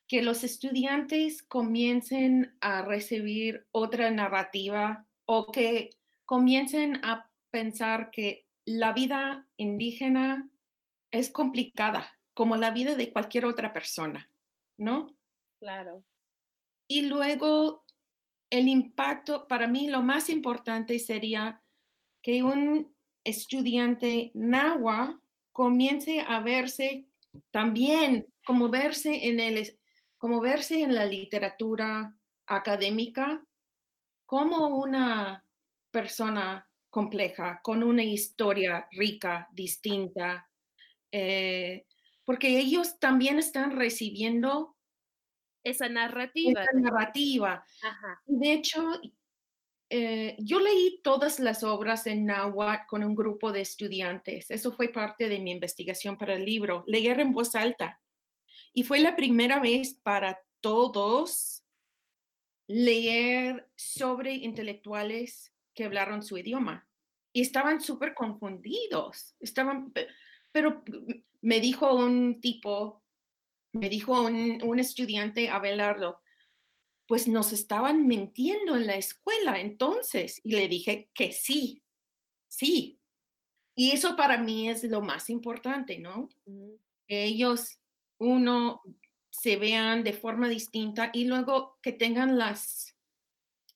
Que 0.07 0.21
los 0.21 0.43
estudiantes 0.43 1.43
comiencen 1.43 2.57
a 2.61 2.81
recibir 2.81 3.67
otra 3.71 4.11
narrativa 4.11 5.05
o 5.25 5.51
que 5.51 5.91
comiencen 6.31 7.03
a 7.03 7.29
pensar 7.49 8.09
que 8.09 8.47
la 8.63 8.93
vida 8.93 9.49
indígena 9.57 10.49
es 11.11 11.29
complicada, 11.29 12.09
como 12.33 12.55
la 12.55 12.71
vida 12.71 12.95
de 12.95 13.11
cualquier 13.11 13.43
otra 13.43 13.73
persona, 13.73 14.31
¿no? 14.77 15.13
Claro. 15.59 16.05
Y 16.87 17.01
luego 17.01 17.83
el 18.49 18.69
impacto, 18.69 19.45
para 19.45 19.67
mí 19.67 19.89
lo 19.89 20.03
más 20.03 20.29
importante 20.29 20.99
sería 20.99 21.61
que 22.21 22.43
un 22.43 22.95
estudiante 23.25 24.31
nahua 24.33 25.19
comience 25.51 26.21
a 26.25 26.39
verse 26.39 27.09
también 27.51 28.25
como 28.45 28.69
verse 28.69 29.27
en 29.27 29.41
el 29.41 29.77
como 30.17 30.39
verse 30.39 30.81
en 30.81 30.95
la 30.95 31.05
literatura 31.05 32.15
académica 32.45 33.43
como 34.25 34.67
una 34.77 35.43
persona 35.91 36.67
compleja, 36.89 37.61
con 37.63 37.83
una 37.83 38.03
historia 38.03 38.87
rica, 38.91 39.47
distinta, 39.53 40.49
eh, 41.11 41.85
porque 42.23 42.59
ellos 42.59 42.99
también 42.99 43.39
están 43.39 43.75
recibiendo 43.75 44.77
esa 45.63 45.89
narrativa. 45.89 46.63
Esa 46.63 46.79
narrativa. 46.79 47.65
De 48.25 48.53
hecho, 48.53 48.99
eh, 49.89 50.35
yo 50.39 50.59
leí 50.59 51.01
todas 51.03 51.39
las 51.39 51.63
obras 51.63 52.07
en 52.07 52.25
náhuatl 52.25 52.87
con 52.87 53.03
un 53.03 53.15
grupo 53.15 53.51
de 53.51 53.61
estudiantes. 53.61 54.49
Eso 54.49 54.71
fue 54.71 54.89
parte 54.89 55.29
de 55.29 55.39
mi 55.39 55.51
investigación 55.51 56.17
para 56.17 56.35
el 56.35 56.45
libro, 56.45 56.83
leer 56.87 57.19
en 57.19 57.33
voz 57.33 57.55
alta. 57.55 58.01
Y 58.73 58.83
fue 58.83 58.99
la 58.99 59.15
primera 59.15 59.59
vez 59.59 59.99
para 60.01 60.41
todos 60.61 61.65
leer 62.67 63.69
sobre 63.75 64.33
intelectuales 64.33 65.50
que 65.73 65.85
hablaron 65.85 66.23
su 66.23 66.37
idioma. 66.37 66.87
Y 67.33 67.41
estaban 67.41 67.81
súper 67.81 68.13
confundidos. 68.13 69.35
Estaban, 69.39 69.93
pero 70.51 70.83
me 71.41 71.59
dijo 71.59 71.95
un 71.95 72.41
tipo, 72.41 73.03
me 73.73 73.89
dijo 73.89 74.21
un, 74.21 74.61
un 74.63 74.79
estudiante, 74.79 75.49
Abelardo, 75.49 76.21
pues 77.07 77.27
nos 77.27 77.51
estaban 77.51 78.07
mintiendo 78.07 78.75
en 78.75 78.87
la 78.87 78.95
escuela 78.95 79.59
entonces. 79.59 80.39
Y 80.43 80.51
le 80.51 80.67
dije 80.67 81.09
que 81.13 81.31
sí, 81.31 81.83
sí. 82.47 82.99
Y 83.75 83.91
eso 83.91 84.15
para 84.15 84.37
mí 84.37 84.69
es 84.69 84.83
lo 84.83 85.01
más 85.01 85.29
importante, 85.29 85.99
¿no? 85.99 86.29
Que 87.07 87.23
ellos, 87.23 87.79
uno, 88.17 88.81
se 89.31 89.55
vean 89.55 90.03
de 90.03 90.13
forma 90.13 90.49
distinta 90.49 91.09
y 91.13 91.25
luego 91.25 91.79
que 91.81 91.93
tengan 91.93 92.37
las, 92.37 92.90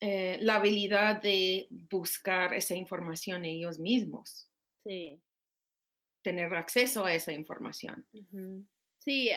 eh, 0.02 0.38
la 0.42 0.56
habilidad 0.56 1.22
de 1.22 1.68
buscar 1.70 2.54
esa 2.54 2.76
información 2.76 3.46
ellos 3.46 3.80
mismos. 3.80 4.50
Sí. 4.84 5.22
Tener 6.22 6.54
acceso 6.54 7.06
a 7.06 7.14
esa 7.14 7.32
información. 7.32 8.06
Sí, 9.00 9.30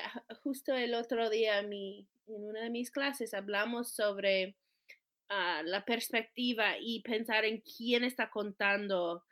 justo 0.42 0.74
el 0.74 0.94
otro 0.94 1.28
día 1.28 1.62
mi, 1.62 2.08
en 2.26 2.44
una 2.44 2.62
de 2.62 2.70
mis 2.70 2.90
clases 2.90 3.34
hablamos 3.34 3.90
sobre 3.94 4.56
ah, 5.28 5.62
la 5.64 5.84
perspectiva 5.84 6.76
y 6.80 7.02
pensar 7.02 7.44
en 7.44 7.60
quién 7.60 8.04
está 8.04 8.30
contando, 8.30 9.24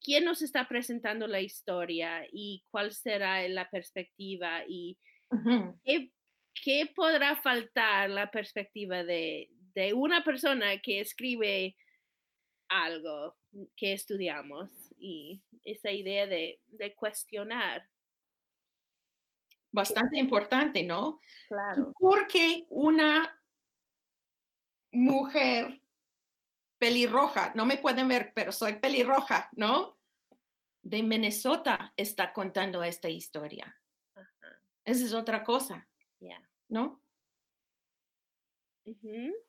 quién 0.00 0.24
nos 0.24 0.42
está 0.42 0.68
presentando 0.68 1.26
la 1.26 1.40
historia 1.40 2.26
y 2.30 2.64
cuál 2.70 2.92
será 2.92 3.46
la 3.48 3.68
perspectiva 3.68 4.64
y 4.68 4.98
qué, 5.84 6.92
podrá 6.94 7.36
faltar 7.36 8.10
la 8.10 8.30
perspectiva 8.30 9.02
de, 9.02 9.50
una 9.94 10.24
persona 10.24 10.78
que 10.80 11.00
escribe 11.00 11.76
algo 12.68 13.36
que 13.76 13.92
estudiamos 13.92 14.70
y 14.98 15.42
esa 15.64 15.90
idea 15.90 16.26
de, 16.26 16.60
de 16.66 16.94
cuestionar 16.94 17.88
bastante 19.74 20.18
importante, 20.18 20.84
¿no? 20.84 21.20
Claro. 21.48 21.92
Porque 21.98 22.64
una 22.70 23.36
mujer 24.92 25.80
pelirroja, 26.78 27.52
no 27.54 27.66
me 27.66 27.76
pueden 27.76 28.06
ver, 28.06 28.32
pero 28.34 28.52
soy 28.52 28.74
pelirroja, 28.74 29.48
¿no? 29.52 29.98
De 30.82 31.02
Minnesota 31.02 31.92
está 31.96 32.32
contando 32.32 32.84
esta 32.84 33.08
historia. 33.08 33.76
Esa 34.84 35.04
es 35.04 35.12
otra 35.12 35.42
cosa, 35.42 35.88
¿no? 36.68 37.02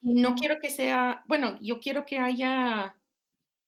No 0.02 0.36
quiero 0.36 0.60
que 0.60 0.70
sea, 0.70 1.24
bueno, 1.28 1.58
yo 1.62 1.80
quiero 1.80 2.06
que 2.06 2.20
haya 2.20 2.96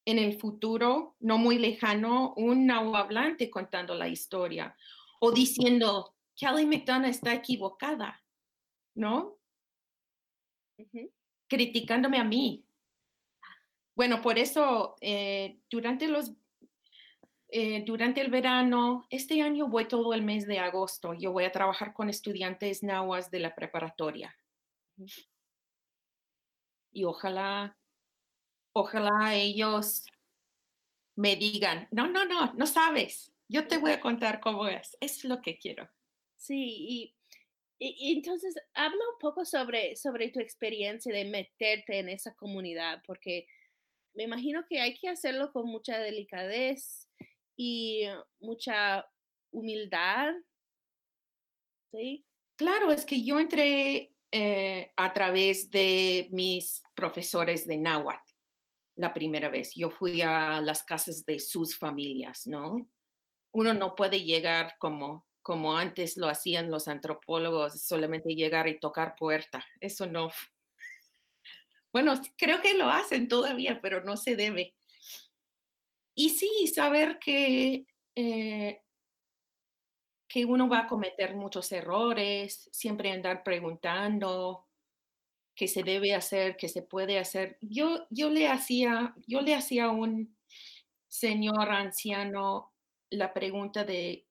en 0.06 0.20
el 0.20 0.40
futuro, 0.40 1.16
no 1.20 1.38
muy 1.38 1.58
lejano, 1.58 2.34
un 2.38 2.72
hablante 2.72 3.50
contando 3.50 3.94
la 3.94 4.08
historia 4.08 4.76
o 5.20 5.32
diciendo, 5.32 6.16
Kelly 6.36 6.66
McDonough 6.66 7.10
está 7.10 7.34
equivocada, 7.34 8.24
¿no? 8.96 9.38
Criticándome 11.48 12.20
a 12.20 12.24
mí. 12.24 12.64
Bueno, 13.96 14.22
por 14.22 14.38
eso 14.38 14.96
eh, 15.02 15.60
durante 15.70 16.08
los 16.08 16.34
eh, 17.50 17.84
durante 17.86 18.20
el 18.20 18.30
verano, 18.30 19.08
este 19.10 19.42
año 19.42 19.68
voy 19.68 19.88
todo 19.88 20.14
el 20.14 20.22
mes 20.22 20.46
de 20.46 20.60
agosto. 20.60 21.14
Yo 21.14 21.32
voy 21.32 21.46
a 21.46 21.52
trabajar 21.52 21.94
con 21.94 22.10
estudiantes 22.10 22.84
nahuas 22.84 23.32
de 23.32 23.40
la 23.40 23.56
preparatoria. 23.56 24.36
Y 26.98 27.04
ojalá, 27.04 27.78
ojalá 28.74 29.36
ellos 29.36 30.04
me 31.16 31.36
digan, 31.36 31.88
no, 31.92 32.08
no, 32.08 32.26
no, 32.26 32.54
no 32.54 32.66
sabes. 32.66 33.32
Yo 33.48 33.68
te 33.68 33.78
voy 33.78 33.92
a 33.92 34.02
contar 34.02 34.40
cómo 34.40 34.68
es. 34.68 34.98
Es 35.00 35.24
lo 35.24 35.40
que 35.44 35.60
quiero. 35.60 35.88
Sí, 36.38 37.14
y, 37.80 38.16
entonces 38.16 38.56
habla 38.74 38.98
un 39.14 39.20
poco 39.20 39.46
sobre, 39.46 39.96
sobre 39.96 40.30
tu 40.30 40.40
experiencia 40.40 41.14
de 41.14 41.26
meterte 41.26 42.00
en 42.00 42.10
esa 42.10 42.34
comunidad, 42.34 43.04
porque 43.06 43.46
me 44.16 44.24
imagino 44.24 44.66
que 44.68 44.80
hay 44.82 44.98
que 44.98 45.10
hacerlo 45.10 45.54
con 45.54 45.68
mucha 45.68 46.00
delicadez 46.00 47.08
y 47.56 48.06
mucha 48.40 49.08
humildad. 49.52 50.34
¿Sí? 51.92 52.26
Claro, 52.56 52.92
es 52.92 53.06
que 53.06 53.24
yo 53.24 53.40
entré 53.40 54.17
eh, 54.32 54.92
a 54.98 55.14
través 55.14 55.70
de 55.70 56.28
mis 56.32 56.84
profesores 56.94 57.66
de 57.66 57.78
náhuatl 57.78 58.38
la 58.98 59.14
primera 59.14 59.50
vez. 59.50 59.74
Yo 59.76 59.90
fui 59.90 60.22
a 60.22 60.60
las 60.60 60.84
casas 60.84 61.26
de 61.26 61.40
sus 61.40 61.78
familias, 61.78 62.48
¿no? 62.48 62.90
Uno 63.52 63.74
no 63.74 63.96
puede 63.96 64.24
llegar 64.24 64.76
como, 64.80 65.26
como 65.42 65.78
antes 65.78 66.18
lo 66.18 66.28
hacían 66.28 66.70
los 66.70 66.88
antropólogos, 66.88 67.82
solamente 67.82 68.36
llegar 68.36 68.68
y 68.68 68.80
tocar 68.80 69.16
puerta. 69.16 69.66
Eso 69.80 70.06
no. 70.06 70.30
Bueno, 71.94 72.14
creo 72.38 72.62
que 72.62 72.76
lo 72.76 72.90
hacen 72.90 73.28
todavía, 73.28 73.80
pero 73.82 74.04
no 74.04 74.18
se 74.18 74.36
debe. 74.36 74.76
Y 76.14 76.32
sí, 76.32 76.68
saber 76.68 77.18
que, 77.18 77.88
eh, 78.14 78.82
que 80.28 80.46
uno 80.46 80.68
va 80.68 80.80
a 80.80 80.88
cometer 80.88 81.36
muchos 81.36 81.72
errores, 81.72 82.70
siempre 82.72 83.12
andar 83.12 83.44
preguntando, 83.44 84.66
que 85.56 85.68
se 85.68 85.84
debe 85.84 86.14
hacer, 86.14 86.58
que 86.58 86.70
se 86.70 86.84
puede 86.84 87.18
hacer. 87.18 87.58
Yo, 87.62 88.06
yo 88.10 88.30
le 88.30 88.48
hacía, 88.48 89.16
yo 89.26 89.42
le 89.42 89.56
hacía 89.56 89.86
a 89.86 89.92
un 89.92 90.38
señor 91.08 91.72
anciano 91.72 92.74
la 93.10 93.34
pregunta 93.34 93.84
de 93.84 94.28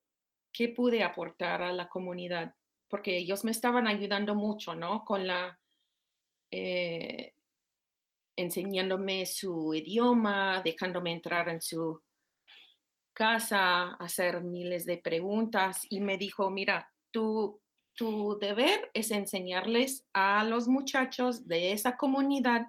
qué 0.52 0.68
pude 0.68 1.02
aportar 1.02 1.62
a 1.62 1.72
la 1.72 1.88
comunidad, 1.88 2.54
porque 2.88 3.16
ellos 3.16 3.44
me 3.44 3.50
estaban 3.50 3.86
ayudando 3.86 4.34
mucho, 4.34 4.74
¿no? 4.74 5.04
Con 5.04 5.26
la, 5.26 5.58
eh, 6.50 7.34
enseñándome 8.36 9.26
su 9.26 9.74
idioma, 9.74 10.62
dejándome 10.62 11.12
entrar 11.12 11.48
en 11.48 11.60
su 11.60 12.02
casa, 13.16 13.94
hacer 13.94 14.42
miles 14.42 14.86
de 14.86 14.98
preguntas 14.98 15.86
y 15.90 16.00
me 16.00 16.18
dijo, 16.18 16.50
mira, 16.50 16.92
tú 17.10 17.60
tu 17.96 18.38
deber 18.38 18.90
es 18.94 19.10
enseñarles 19.10 20.06
a 20.12 20.44
los 20.44 20.68
muchachos 20.68 21.48
de 21.48 21.72
esa 21.72 21.96
comunidad 21.96 22.66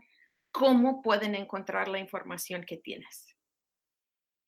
cómo 0.51 1.01
pueden 1.01 1.35
encontrar 1.35 1.89
la 1.89 1.99
información 1.99 2.63
que 2.63 2.77
tienes. 2.77 3.35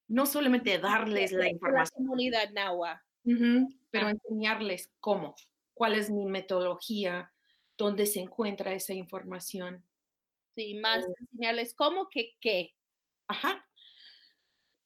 No 0.07 0.25
solamente 0.25 0.79
darles 0.79 1.31
la 1.33 1.49
información. 1.49 2.03
La 2.03 2.07
comunidad 2.07 2.49
Nahua. 2.51 3.03
pero 3.91 4.07
ah. 4.07 4.12
enseñarles 4.12 4.89
cómo, 4.99 5.35
cuál 5.73 5.93
es 5.93 6.09
mi 6.09 6.25
metodología, 6.25 7.31
dónde 7.77 8.05
se 8.05 8.21
encuentra 8.21 8.73
esa 8.73 8.93
información. 8.93 9.85
Sí, 10.55 10.75
más 10.75 11.05
eh. 11.05 11.13
enseñarles 11.19 11.75
cómo 11.75 12.07
que 12.09 12.35
qué. 12.39 12.73
Ajá, 13.27 13.67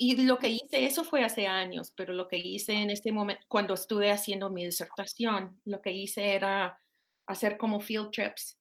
y 0.05 0.15
lo 0.25 0.37
que 0.37 0.49
hice, 0.49 0.85
eso 0.85 1.05
fue 1.05 1.23
hace 1.23 1.47
años, 1.47 1.93
pero 1.95 2.13
lo 2.13 2.27
que 2.27 2.37
hice 2.37 2.73
en 2.73 2.89
este 2.89 3.11
momento, 3.11 3.41
cuando 3.47 3.73
estuve 3.73 4.11
haciendo 4.11 4.49
mi 4.49 4.65
disertación, 4.65 5.61
lo 5.63 5.81
que 5.81 5.91
hice 5.91 6.35
era 6.35 6.77
hacer 7.25 7.57
como 7.57 7.79
field 7.79 8.11
trips 8.11 8.59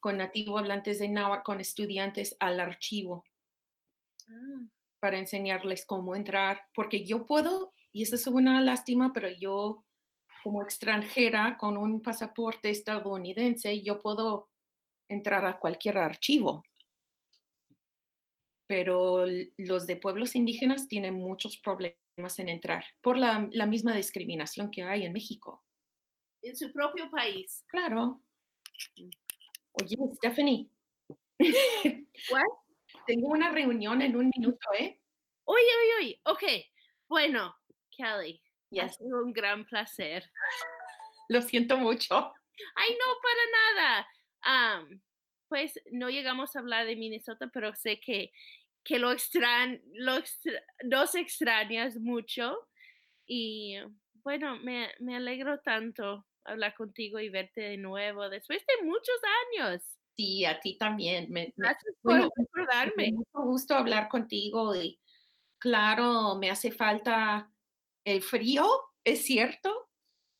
con 0.00 0.16
nativo 0.16 0.58
hablantes 0.58 0.98
de 0.98 1.08
náhuatl, 1.08 1.44
con 1.44 1.60
estudiantes 1.60 2.36
al 2.40 2.58
archivo, 2.58 3.24
ah. 4.28 4.66
para 4.98 5.18
enseñarles 5.18 5.86
cómo 5.86 6.16
entrar, 6.16 6.62
porque 6.74 7.04
yo 7.04 7.24
puedo, 7.24 7.72
y 7.92 8.02
eso 8.02 8.16
es 8.16 8.26
una 8.26 8.60
lástima, 8.60 9.12
pero 9.12 9.28
yo 9.28 9.84
como 10.42 10.62
extranjera 10.62 11.56
con 11.56 11.76
un 11.76 12.02
pasaporte 12.02 12.70
estadounidense, 12.70 13.82
yo 13.82 14.00
puedo 14.00 14.48
entrar 15.08 15.44
a 15.44 15.58
cualquier 15.58 15.98
archivo 15.98 16.64
pero 18.70 19.24
los 19.56 19.88
de 19.88 19.96
pueblos 19.96 20.36
indígenas 20.36 20.86
tienen 20.86 21.14
muchos 21.14 21.56
problemas 21.58 22.38
en 22.38 22.48
entrar 22.48 22.84
por 23.00 23.18
la, 23.18 23.40
misma 23.66 23.96
discriminación 23.96 24.70
que 24.70 24.84
hay 24.84 25.04
en 25.04 25.12
México. 25.12 25.64
En 26.40 26.56
su 26.56 26.72
propio 26.72 27.10
país. 27.10 27.64
Claro. 27.66 28.22
Oye, 29.72 29.96
Stephanie. 30.14 30.70
¿What? 32.30 32.44
Tengo 33.08 33.30
una 33.30 33.50
reunión 33.50 34.02
en 34.02 34.14
un 34.14 34.30
minuto, 34.36 34.68
¿eh? 34.78 35.00
Oye, 35.46 35.64
oye, 35.82 35.94
oye. 35.98 36.20
Ok. 36.26 36.44
Bueno, 37.08 37.52
Kelly. 37.90 38.40
Ya 38.70 38.84
Ha 38.84 38.88
sido 38.88 39.24
un 39.24 39.32
gran 39.32 39.64
placer. 39.64 40.30
Lo 41.28 41.42
siento 41.42 41.76
mucho. 41.76 42.14
Ay, 42.76 42.90
no, 42.92 43.16
para 43.20 44.04
nada. 44.44 44.88
pues 45.48 45.80
no 45.90 46.08
llegamos 46.08 46.54
a 46.54 46.60
hablar 46.60 46.86
de 46.86 46.94
Minnesota, 46.94 47.50
pero 47.52 47.74
sé 47.74 47.98
que 47.98 48.30
que 48.84 48.98
lo 48.98 49.12
extrañ, 49.12 49.80
lo 49.94 50.14
nos 50.84 51.14
extrañas 51.14 51.96
mucho 51.96 52.68
y 53.26 53.76
bueno, 54.22 54.58
me, 54.58 54.88
me, 55.00 55.16
alegro 55.16 55.60
tanto 55.60 56.26
hablar 56.44 56.74
contigo 56.74 57.18
y 57.20 57.28
verte 57.28 57.60
de 57.60 57.76
nuevo 57.76 58.28
después 58.28 58.62
de 58.66 58.86
muchos 58.86 59.16
años. 59.54 59.82
Sí, 60.16 60.44
a 60.44 60.60
ti 60.60 60.76
también. 60.76 61.30
Me, 61.30 61.52
Gracias 61.56 61.94
por 62.02 62.30
recordarme. 62.36 63.12
Mucho 63.12 63.46
gusto 63.46 63.74
hablar 63.74 64.08
contigo 64.08 64.74
y 64.74 64.98
claro, 65.58 66.36
me 66.36 66.50
hace 66.50 66.70
falta 66.70 67.50
el 68.04 68.22
frío, 68.22 68.66
es 69.04 69.24
cierto, 69.24 69.88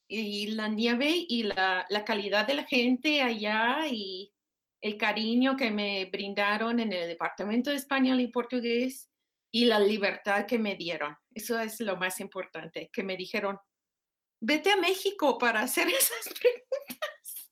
y 0.08 0.48
la 0.48 0.68
nieve 0.68 1.10
y 1.28 1.44
la, 1.44 1.86
la 1.88 2.04
calidad 2.04 2.46
de 2.46 2.54
la 2.54 2.64
gente 2.64 3.22
allá 3.22 3.86
y 3.88 4.32
el 4.80 4.96
cariño 4.96 5.56
que 5.56 5.70
me 5.70 6.06
brindaron 6.06 6.80
en 6.80 6.92
el 6.92 7.08
Departamento 7.08 7.70
de 7.70 7.76
Español 7.76 8.20
y 8.20 8.28
Portugués 8.28 9.10
y 9.52 9.64
la 9.66 9.80
libertad 9.80 10.46
que 10.46 10.58
me 10.58 10.76
dieron. 10.76 11.16
Eso 11.34 11.58
es 11.58 11.80
lo 11.80 11.96
más 11.96 12.20
importante, 12.20 12.90
que 12.92 13.02
me 13.02 13.16
dijeron, 13.16 13.58
vete 14.40 14.70
a 14.70 14.76
México 14.76 15.38
para 15.38 15.60
hacer 15.60 15.88
esas 15.88 16.28
preguntas. 16.28 17.50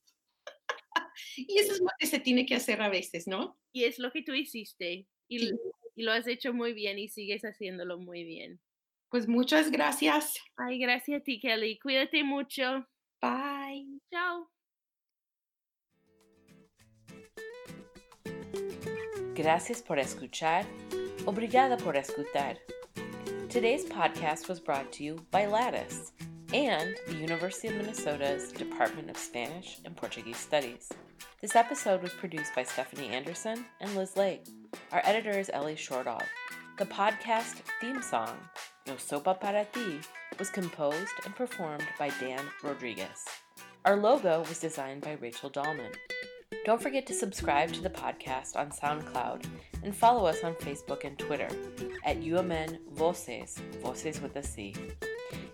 y 1.36 1.58
eso 1.58 1.72
es 1.72 1.80
lo 1.80 1.90
que 1.98 2.06
se 2.06 2.20
tiene 2.20 2.46
que 2.46 2.54
hacer 2.54 2.80
a 2.80 2.88
veces, 2.88 3.26
¿no? 3.26 3.58
Y 3.72 3.84
es 3.84 3.98
lo 3.98 4.10
que 4.10 4.22
tú 4.22 4.32
hiciste 4.34 5.06
y, 5.28 5.50
y 5.94 6.02
lo 6.02 6.12
has 6.12 6.26
hecho 6.26 6.54
muy 6.54 6.72
bien 6.72 6.98
y 6.98 7.08
sigues 7.08 7.42
haciéndolo 7.42 7.98
muy 7.98 8.24
bien. 8.24 8.60
Pues 9.10 9.26
muchas 9.26 9.70
gracias. 9.70 10.38
Ay, 10.56 10.78
gracias 10.78 11.20
a 11.20 11.24
ti, 11.24 11.40
Kelly. 11.40 11.78
Cuídate 11.78 12.22
mucho. 12.24 12.86
Bye. 13.20 14.00
Chao. 14.10 14.50
Gracias 19.38 19.80
por 19.80 20.00
escuchar. 20.00 20.66
Obrigada 21.24 21.76
por 21.76 21.94
escutar. 21.94 22.56
Today's 23.48 23.84
podcast 23.84 24.48
was 24.48 24.58
brought 24.58 24.90
to 24.90 25.04
you 25.04 25.24
by 25.30 25.46
Lattice 25.46 26.10
and 26.52 26.96
the 27.06 27.14
University 27.14 27.68
of 27.68 27.76
Minnesota's 27.76 28.50
Department 28.50 29.08
of 29.08 29.16
Spanish 29.16 29.78
and 29.84 29.96
Portuguese 29.96 30.38
Studies. 30.38 30.88
This 31.40 31.54
episode 31.54 32.02
was 32.02 32.12
produced 32.14 32.52
by 32.56 32.64
Stephanie 32.64 33.10
Anderson 33.10 33.64
and 33.80 33.94
Liz 33.94 34.16
Lake. 34.16 34.44
Our 34.90 35.02
editor 35.04 35.38
is 35.38 35.52
Ellie 35.54 35.76
Shortall. 35.76 36.20
The 36.76 36.86
podcast 36.86 37.62
theme 37.80 38.02
song, 38.02 38.36
No 38.88 38.94
Sopa 38.94 39.38
Para 39.38 39.66
Ti, 39.72 40.00
was 40.40 40.50
composed 40.50 41.14
and 41.24 41.36
performed 41.36 41.86
by 41.96 42.10
Dan 42.18 42.42
Rodriguez. 42.64 43.24
Our 43.84 43.98
logo 43.98 44.40
was 44.40 44.58
designed 44.58 45.02
by 45.02 45.16
Rachel 45.20 45.48
Dahlman. 45.48 45.94
Don't 46.64 46.82
forget 46.82 47.06
to 47.06 47.14
subscribe 47.14 47.72
to 47.72 47.80
the 47.80 47.90
podcast 47.90 48.56
on 48.56 48.70
SoundCloud 48.70 49.44
and 49.82 49.94
follow 49.94 50.26
us 50.26 50.44
on 50.44 50.54
Facebook 50.54 51.04
and 51.04 51.18
Twitter 51.18 51.48
at 52.04 52.20
UMN 52.20 52.78
Voces, 52.92 53.58
Voces 53.82 54.20
with 54.20 54.36
a 54.36 54.42
C. 54.42 54.74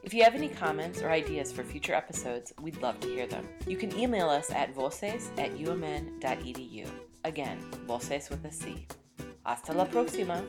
If 0.03 0.13
you 0.13 0.23
have 0.25 0.35
any 0.35 0.49
comments 0.49 1.03
or 1.03 1.11
ideas 1.11 1.53
for 1.53 1.63
future 1.63 1.95
episodes, 1.95 2.53
we'd 2.61 2.83
love 2.83 3.01
to 3.01 3.09
hear 3.09 3.27
them. 3.27 3.49
You 3.67 3.77
can 3.77 3.97
email 3.99 4.29
us 4.29 4.51
at 4.51 4.75
voces 4.75 5.31
at 5.39 5.57
umn.edu. 5.57 6.89
Again, 7.25 7.59
voces 7.87 8.29
with 8.29 8.45
a 8.45 8.53
C. 8.53 8.87
Hasta 9.45 9.73
la 9.73 9.87
próxima! 9.87 10.45